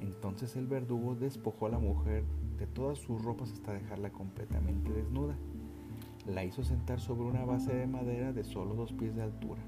Entonces 0.00 0.56
el 0.56 0.66
verdugo 0.66 1.14
despojó 1.14 1.66
a 1.66 1.70
la 1.70 1.78
mujer 1.78 2.24
de 2.58 2.66
todas 2.66 2.98
sus 2.98 3.22
ropas 3.22 3.52
hasta 3.52 3.72
dejarla 3.72 4.10
completamente 4.10 4.92
desnuda. 4.92 5.36
La 6.26 6.44
hizo 6.44 6.64
sentar 6.64 7.00
sobre 7.00 7.28
una 7.28 7.44
base 7.44 7.72
de 7.74 7.86
madera 7.86 8.32
de 8.32 8.44
solo 8.44 8.74
dos 8.74 8.92
pies 8.92 9.14
de 9.14 9.22
altura. 9.22 9.62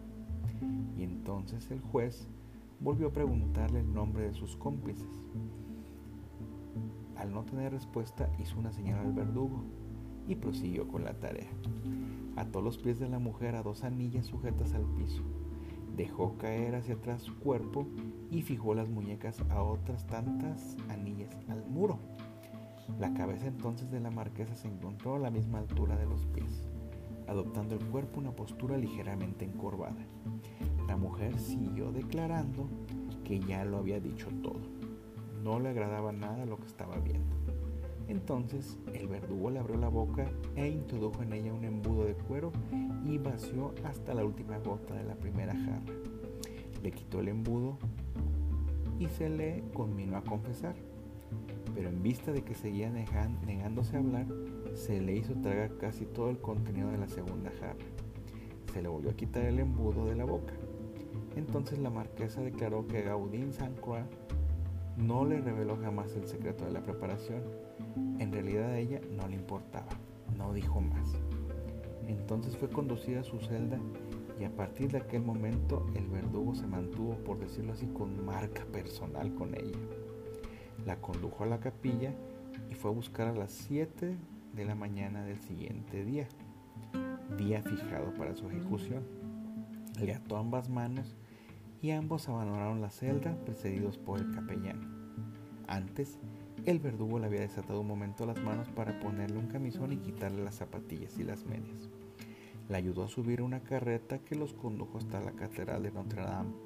Y 0.97 1.05
entonces 1.05 1.71
el 1.71 1.81
juez 1.81 2.29
volvió 2.81 3.09
a 3.09 3.13
preguntarle 3.13 3.81
el 3.81 3.93
nombre 3.93 4.25
de 4.25 4.35
sus 4.35 4.57
cómplices. 4.57 5.23
Al 7.27 7.35
no 7.35 7.43
tener 7.43 7.73
respuesta, 7.73 8.31
hizo 8.39 8.57
una 8.57 8.73
señal 8.73 9.01
al 9.01 9.13
verdugo 9.13 9.65
y 10.29 10.37
prosiguió 10.37 10.87
con 10.87 11.03
la 11.03 11.15
tarea. 11.15 11.51
Ató 12.37 12.63
los 12.63 12.79
pies 12.79 13.01
de 13.01 13.09
la 13.09 13.19
mujer 13.19 13.57
a 13.57 13.65
dos 13.65 13.83
anillas 13.83 14.27
sujetas 14.27 14.75
al 14.75 14.85
piso. 14.95 15.25
Dejó 15.97 16.39
caer 16.39 16.77
hacia 16.77 16.95
atrás 16.95 17.23
su 17.23 17.37
cuerpo 17.41 17.89
y 18.31 18.43
fijó 18.43 18.75
las 18.75 18.89
muñecas 18.89 19.43
a 19.51 19.61
otras 19.61 20.07
tantas 20.07 20.77
anillas 20.89 21.37
al 21.49 21.67
muro. 21.67 21.99
La 23.01 23.13
cabeza 23.13 23.49
entonces 23.49 23.91
de 23.91 23.99
la 23.99 24.13
marquesa 24.13 24.55
se 24.55 24.69
encontró 24.69 25.17
a 25.17 25.19
la 25.19 25.33
misma 25.33 25.59
altura 25.59 25.97
de 25.97 26.07
los 26.07 26.27
pies, 26.27 26.69
adoptando 27.27 27.75
el 27.75 27.85
cuerpo 27.87 28.21
una 28.21 28.37
postura 28.37 28.77
ligeramente 28.77 29.45
encorvada. 29.45 30.07
La 30.87 30.97
mujer 30.97 31.37
siguió 31.41 31.91
declarando 31.91 32.69
que 33.25 33.41
ya 33.41 33.65
lo 33.65 33.79
había 33.79 33.99
dicho 33.99 34.29
todo. 34.45 34.86
No 35.47 35.61
le 35.61 35.69
agradaba 35.69 36.11
nada 36.11 36.45
lo 36.45 36.59
que 36.59 36.67
estaba 36.67 36.97
viendo. 36.97 37.37
Entonces 38.09 38.79
el 38.93 39.07
verdugo 39.07 39.49
le 39.49 39.61
abrió 39.61 39.77
la 39.77 39.89
boca 39.89 40.29
e 40.57 40.67
introdujo 40.67 41.23
en 41.23 41.33
ella 41.35 41.53
un 41.53 41.65
embudo 41.65 42.05
de 42.05 42.15
cuero 42.15 42.51
y 43.05 43.19
vació 43.19 43.73
hasta 43.85 44.13
la 44.13 44.25
última 44.25 44.59
gota 44.59 44.95
de 44.95 45.05
la 45.05 45.15
primera 45.15 45.55
jarra. 45.55 45.95
Le 46.83 46.91
quitó 46.91 47.21
el 47.21 47.29
embudo 47.29 47.79
y 48.99 49.07
se 49.07 49.29
le 49.29 49.63
conminó 49.73 50.17
a 50.17 50.23
confesar. 50.23 50.75
Pero 51.77 51.91
en 51.91 52.03
vista 52.03 52.33
de 52.33 52.43
que 52.43 52.57
seguía 52.57 52.91
negándose 52.91 53.95
a 53.95 54.01
hablar, 54.01 54.27
se 54.75 55.01
le 55.01 55.15
hizo 55.15 55.35
tragar 55.35 55.77
casi 55.77 56.07
todo 56.07 56.29
el 56.29 56.41
contenido 56.41 56.91
de 56.91 56.99
la 56.99 57.07
segunda 57.07 57.53
jarra. 57.61 57.77
Se 58.73 58.83
le 58.83 58.89
volvió 58.89 59.13
a 59.13 59.15
quitar 59.15 59.45
el 59.45 59.61
embudo 59.61 60.07
de 60.07 60.17
la 60.17 60.25
boca. 60.25 60.55
Entonces 61.37 61.79
la 61.79 61.91
marquesa 61.91 62.41
declaró 62.41 62.89
que 62.89 63.03
Gaudín 63.03 63.53
Saint 63.53 63.79
Croix 63.79 64.03
no 64.97 65.25
le 65.25 65.41
reveló 65.41 65.77
jamás 65.77 66.15
el 66.15 66.27
secreto 66.27 66.65
de 66.65 66.73
la 66.73 66.83
preparación. 66.83 67.43
En 68.19 68.33
realidad 68.33 68.71
a 68.71 68.79
ella 68.79 69.01
no 69.17 69.29
le 69.29 69.35
importaba, 69.35 69.89
no 70.37 70.53
dijo 70.53 70.81
más. 70.81 71.09
Entonces 72.07 72.57
fue 72.57 72.71
conducida 72.71 73.21
a 73.21 73.25
su 73.25 73.39
celda 73.41 73.79
y 74.41 74.45
a 74.45 74.51
partir 74.51 74.93
de 74.93 74.99
aquel 74.99 75.23
momento 75.23 75.87
el 75.95 76.07
verdugo 76.09 76.55
se 76.55 76.67
mantuvo, 76.67 77.17
por 77.25 77.39
decirlo 77.39 77.73
así, 77.73 77.87
con 77.87 78.25
marca 78.25 78.65
personal 78.67 79.35
con 79.35 79.55
ella. 79.55 79.79
La 80.85 80.97
condujo 80.97 81.45
a 81.45 81.47
la 81.47 81.59
capilla 81.59 82.13
y 82.71 82.75
fue 82.75 82.91
a 82.91 82.95
buscar 82.95 83.29
a 83.29 83.35
las 83.35 83.53
7 83.53 84.17
de 84.55 84.65
la 84.65 84.75
mañana 84.75 85.25
del 85.25 85.41
siguiente 85.41 86.05
día, 86.05 86.29
día 87.37 87.63
fijado 87.63 88.13
para 88.15 88.35
su 88.35 88.49
ejecución. 88.49 89.03
Le 90.01 90.15
ató 90.15 90.37
ambas 90.37 90.69
manos 90.69 91.17
y 91.87 91.93
ambos 91.93 92.29
abandonaron 92.29 92.81
la 92.81 92.91
celda 92.91 93.37
precedidos 93.45 93.97
por 93.97 94.19
el 94.19 94.33
capellán. 94.33 95.23
Antes, 95.69 96.19
el 96.65 96.81
verdugo 96.81 97.21
le 97.21 97.27
había 97.27 97.43
desatado 97.43 97.83
un 97.83 97.87
momento 97.87 98.27
las 98.27 98.43
manos 98.43 98.69
para 98.71 98.99
ponerle 98.99 99.39
un 99.39 99.47
camisón 99.47 99.93
y 99.93 99.99
quitarle 99.99 100.43
las 100.43 100.57
zapatillas 100.57 101.17
y 101.17 101.23
las 101.23 101.45
medias. 101.45 101.89
Le 102.69 102.77
ayudó 102.77 103.05
a 103.05 103.09
subir 103.09 103.41
una 103.41 103.61
carreta 103.61 104.19
que 104.19 104.35
los 104.35 104.53
condujo 104.53 104.99
hasta 104.99 105.21
la 105.21 105.31
catedral 105.31 105.85
de 105.85 105.93
Notre 105.93 106.23
Dame. 106.23 106.57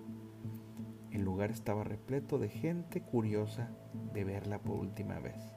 El 1.10 1.20
lugar 1.20 1.50
estaba 1.50 1.84
repleto 1.84 2.38
de 2.38 2.48
gente 2.48 3.02
curiosa 3.02 3.68
de 4.14 4.24
verla 4.24 4.58
por 4.58 4.78
última 4.78 5.18
vez. 5.18 5.54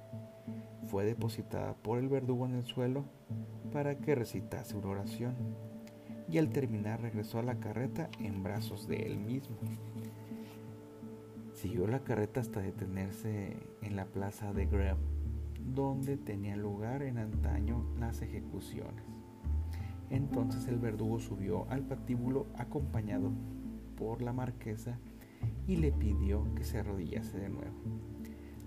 Fue 0.88 1.06
depositada 1.06 1.74
por 1.76 2.00
el 2.00 2.10
verdugo 2.10 2.48
en 2.48 2.56
el 2.56 2.66
suelo 2.66 3.06
para 3.72 3.98
que 4.00 4.14
recitase 4.14 4.76
una 4.76 4.90
oración 4.90 5.36
y 6.34 6.40
al 6.40 6.50
terminar 6.50 7.00
regresó 7.00 7.38
a 7.38 7.44
la 7.44 7.60
carreta 7.60 8.10
en 8.18 8.42
brazos 8.42 8.88
de 8.88 9.06
él 9.06 9.20
mismo. 9.20 9.56
Siguió 11.54 11.86
la 11.86 12.00
carreta 12.00 12.40
hasta 12.40 12.60
detenerse 12.60 13.56
en 13.84 13.96
la 13.96 14.06
plaza 14.06 14.52
de 14.52 14.66
Graham, 14.66 14.98
donde 15.76 16.18
tenía 16.18 16.56
lugar 16.56 17.04
en 17.04 17.20
antaño 17.20 17.86
las 18.00 18.24
ejecuciones. 18.24 19.04
Entonces 20.10 20.68
el 20.68 20.80
verdugo 20.80 21.20
subió 21.20 21.70
al 21.70 21.84
patíbulo 21.84 22.48
acompañado 22.58 23.32
por 23.96 24.24
la 24.24 24.34
marquesa 24.34 24.98
y 25.68 25.76
le 25.76 25.92
pidió 25.92 26.52
que 26.56 26.64
se 26.64 26.80
arrodillase 26.80 27.38
de 27.38 27.50
nuevo. 27.50 27.76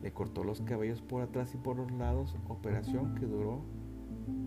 Le 0.03 0.13
cortó 0.13 0.45
los 0.45 0.61
cabellos 0.61 1.03
por 1.03 1.21
atrás 1.21 1.53
y 1.55 1.57
por 1.57 1.79
los 1.79 1.91
lados, 1.91 2.37
operación 2.49 3.17
que 3.17 3.27
duró 3.27 3.65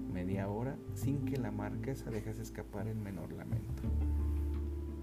media 0.09 0.49
hora 0.49 0.75
sin 0.93 1.25
que 1.25 1.37
la 1.37 1.51
marquesa 1.51 2.09
dejase 2.11 2.41
escapar 2.41 2.87
el 2.87 2.97
menor 2.97 3.31
lamento. 3.33 3.83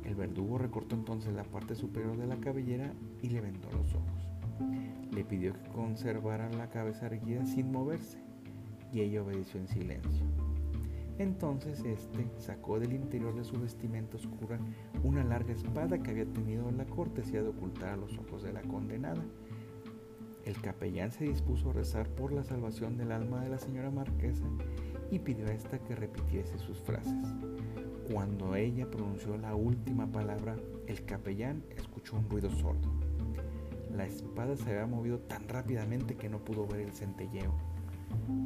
El 0.04 0.14
verdugo 0.14 0.58
recortó 0.58 0.94
entonces 0.94 1.32
la 1.34 1.44
parte 1.44 1.74
superior 1.74 2.16
de 2.16 2.26
la 2.26 2.36
cabellera 2.36 2.92
y 3.22 3.30
le 3.30 3.40
vendó 3.40 3.68
los 3.72 3.94
ojos. 3.94 4.28
Le 5.10 5.24
pidió 5.24 5.52
que 5.54 5.70
conservara 5.70 6.50
la 6.50 6.68
cabeza 6.70 7.06
erguida 7.06 7.44
sin 7.44 7.72
moverse 7.72 8.18
y 8.92 9.00
ella 9.00 9.22
obedeció 9.22 9.58
en 9.58 9.68
silencio. 9.68 10.24
Entonces 11.18 11.82
éste 11.84 12.30
sacó 12.38 12.78
del 12.78 12.92
interior 12.92 13.34
de 13.34 13.44
su 13.44 13.58
vestimenta 13.58 14.16
oscura 14.16 14.58
una 15.02 15.24
larga 15.24 15.54
espada 15.54 15.98
que 15.98 16.10
había 16.10 16.26
tenido 16.26 16.70
la 16.70 16.84
cortesía 16.84 17.42
de 17.42 17.48
ocultar 17.48 17.90
a 17.90 17.96
los 17.96 18.18
ojos 18.18 18.42
de 18.42 18.52
la 18.52 18.62
condenada. 18.62 19.22
El 20.46 20.60
capellán 20.60 21.10
se 21.10 21.24
dispuso 21.24 21.70
a 21.70 21.72
rezar 21.72 22.08
por 22.08 22.32
la 22.32 22.44
salvación 22.44 22.96
del 22.96 23.10
alma 23.10 23.42
de 23.42 23.50
la 23.50 23.58
señora 23.58 23.90
marquesa 23.90 24.44
y 25.10 25.18
pidió 25.18 25.48
a 25.48 25.52
esta 25.52 25.80
que 25.80 25.96
repitiese 25.96 26.56
sus 26.60 26.80
frases. 26.80 27.34
Cuando 28.12 28.54
ella 28.54 28.88
pronunció 28.88 29.36
la 29.36 29.56
última 29.56 30.06
palabra, 30.06 30.56
el 30.86 31.04
capellán 31.04 31.64
escuchó 31.76 32.16
un 32.16 32.30
ruido 32.30 32.48
sordo. 32.48 32.92
La 33.92 34.06
espada 34.06 34.56
se 34.56 34.70
había 34.70 34.86
movido 34.86 35.18
tan 35.18 35.48
rápidamente 35.48 36.14
que 36.14 36.28
no 36.28 36.38
pudo 36.38 36.64
ver 36.64 36.82
el 36.82 36.92
centelleo. 36.92 37.52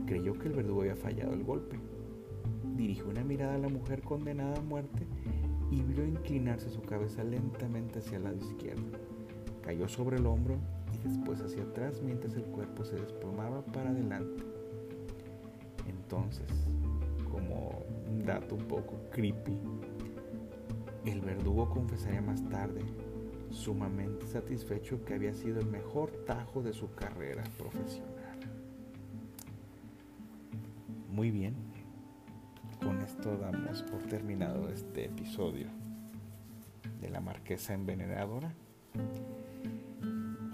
Creyó 0.06 0.32
que 0.38 0.48
el 0.48 0.54
verdugo 0.54 0.80
había 0.80 0.96
fallado 0.96 1.34
el 1.34 1.44
golpe. 1.44 1.78
Dirigió 2.76 3.10
una 3.10 3.24
mirada 3.24 3.56
a 3.56 3.58
la 3.58 3.68
mujer 3.68 4.00
condenada 4.00 4.56
a 4.56 4.62
muerte 4.62 5.06
y 5.70 5.82
vio 5.82 6.06
inclinarse 6.06 6.70
su 6.70 6.80
cabeza 6.80 7.22
lentamente 7.24 7.98
hacia 7.98 8.16
el 8.16 8.24
lado 8.24 8.38
izquierdo. 8.38 8.98
Cayó 9.62 9.86
sobre 9.86 10.16
el 10.16 10.24
hombro 10.24 10.56
después 11.04 11.40
hacia 11.40 11.62
atrás 11.62 12.00
mientras 12.02 12.34
el 12.34 12.44
cuerpo 12.44 12.84
se 12.84 12.96
desplomaba 12.96 13.62
para 13.62 13.90
adelante. 13.90 14.42
Entonces, 15.86 16.48
como 17.30 17.84
un 18.08 18.24
dato 18.24 18.54
un 18.56 18.64
poco 18.64 19.00
creepy, 19.10 19.58
el 21.06 21.20
verdugo 21.20 21.70
confesaría 21.70 22.20
más 22.20 22.46
tarde, 22.48 22.82
sumamente 23.50 24.26
satisfecho, 24.26 25.04
que 25.04 25.14
había 25.14 25.34
sido 25.34 25.60
el 25.60 25.66
mejor 25.66 26.10
tajo 26.26 26.62
de 26.62 26.72
su 26.72 26.94
carrera 26.94 27.42
profesional. 27.56 28.38
Muy 31.08 31.30
bien, 31.30 31.54
con 32.82 33.00
esto 33.00 33.36
damos 33.36 33.82
por 33.82 34.02
terminado 34.04 34.68
este 34.68 35.06
episodio 35.06 35.68
de 37.00 37.10
la 37.10 37.20
marquesa 37.20 37.74
envenenadora. 37.74 38.54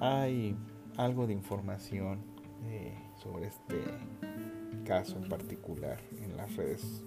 Hay 0.01 0.57
algo 0.97 1.27
de 1.27 1.33
información 1.33 2.21
eh, 2.67 2.95
sobre 3.17 3.47
este 3.47 3.77
caso 4.85 5.17
en 5.17 5.29
particular 5.29 5.99
en 6.23 6.37
las 6.37 6.55
redes. 6.57 7.03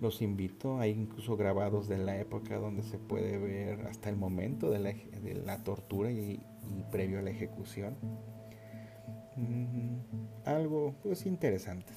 Los 0.00 0.22
invito, 0.22 0.78
hay 0.78 0.90
incluso 0.90 1.36
grabados 1.36 1.88
de 1.88 1.98
la 1.98 2.18
época 2.18 2.56
donde 2.58 2.82
se 2.82 2.98
puede 2.98 3.38
ver 3.38 3.86
hasta 3.86 4.10
el 4.10 4.16
momento 4.16 4.70
de 4.70 4.78
la, 5.44 5.64
tortura 5.64 6.10
y, 6.10 6.40
previo 6.90 7.18
a 7.18 7.22
la 7.22 7.30
ejecución. 7.30 7.96
Algo 10.44 10.94
pues 11.02 11.26
interesante. 11.26 11.92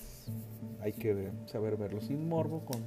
Hay 0.82 0.94
que 0.94 1.32
saber 1.46 1.78
verlo 1.78 2.02
sin 2.02 2.28
morbo 2.28 2.66
con 2.66 2.82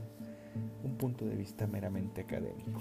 un 0.85 0.97
punto 0.97 1.27
de 1.27 1.37
vista 1.37 1.67
meramente 1.67 2.23
académico. 2.23 2.81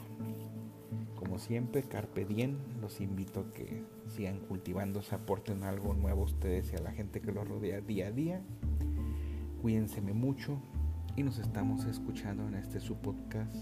Siempre, 1.40 1.84
Carpe 1.84 2.26
Diem, 2.26 2.58
los 2.82 3.00
invito 3.00 3.40
a 3.40 3.52
que 3.54 3.84
sigan 4.08 4.40
cultivándose, 4.40 5.16
aporten 5.16 5.64
algo 5.64 5.94
nuevo 5.94 6.24
a 6.24 6.26
ustedes 6.26 6.74
y 6.74 6.76
a 6.76 6.82
la 6.82 6.92
gente 6.92 7.22
que 7.22 7.32
los 7.32 7.48
rodea 7.48 7.80
día 7.80 8.08
a 8.08 8.12
día. 8.12 8.42
Cuídense 9.62 10.02
mucho 10.02 10.62
y 11.16 11.24
nos 11.24 11.40
estamos 11.40 11.86
escuchando 11.86 12.46
en 12.48 12.56
este 12.56 12.82
su 12.82 12.96
podcast 12.98 13.56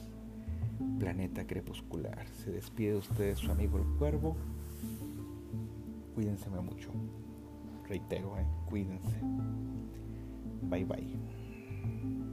Planeta 0.99 1.45
Crepuscular. 1.45 2.27
Se 2.29 2.51
despide 2.51 2.91
de 2.91 2.97
ustedes 2.97 3.37
su 3.37 3.51
amigo 3.51 3.77
el 3.77 3.85
Cuervo. 3.97 4.35
Cuídense 6.15 6.49
mucho. 6.49 6.89
Reitero, 7.87 8.37
eh, 8.39 8.45
cuídense. 8.67 9.17
Bye 10.63 10.85
bye. 10.85 12.26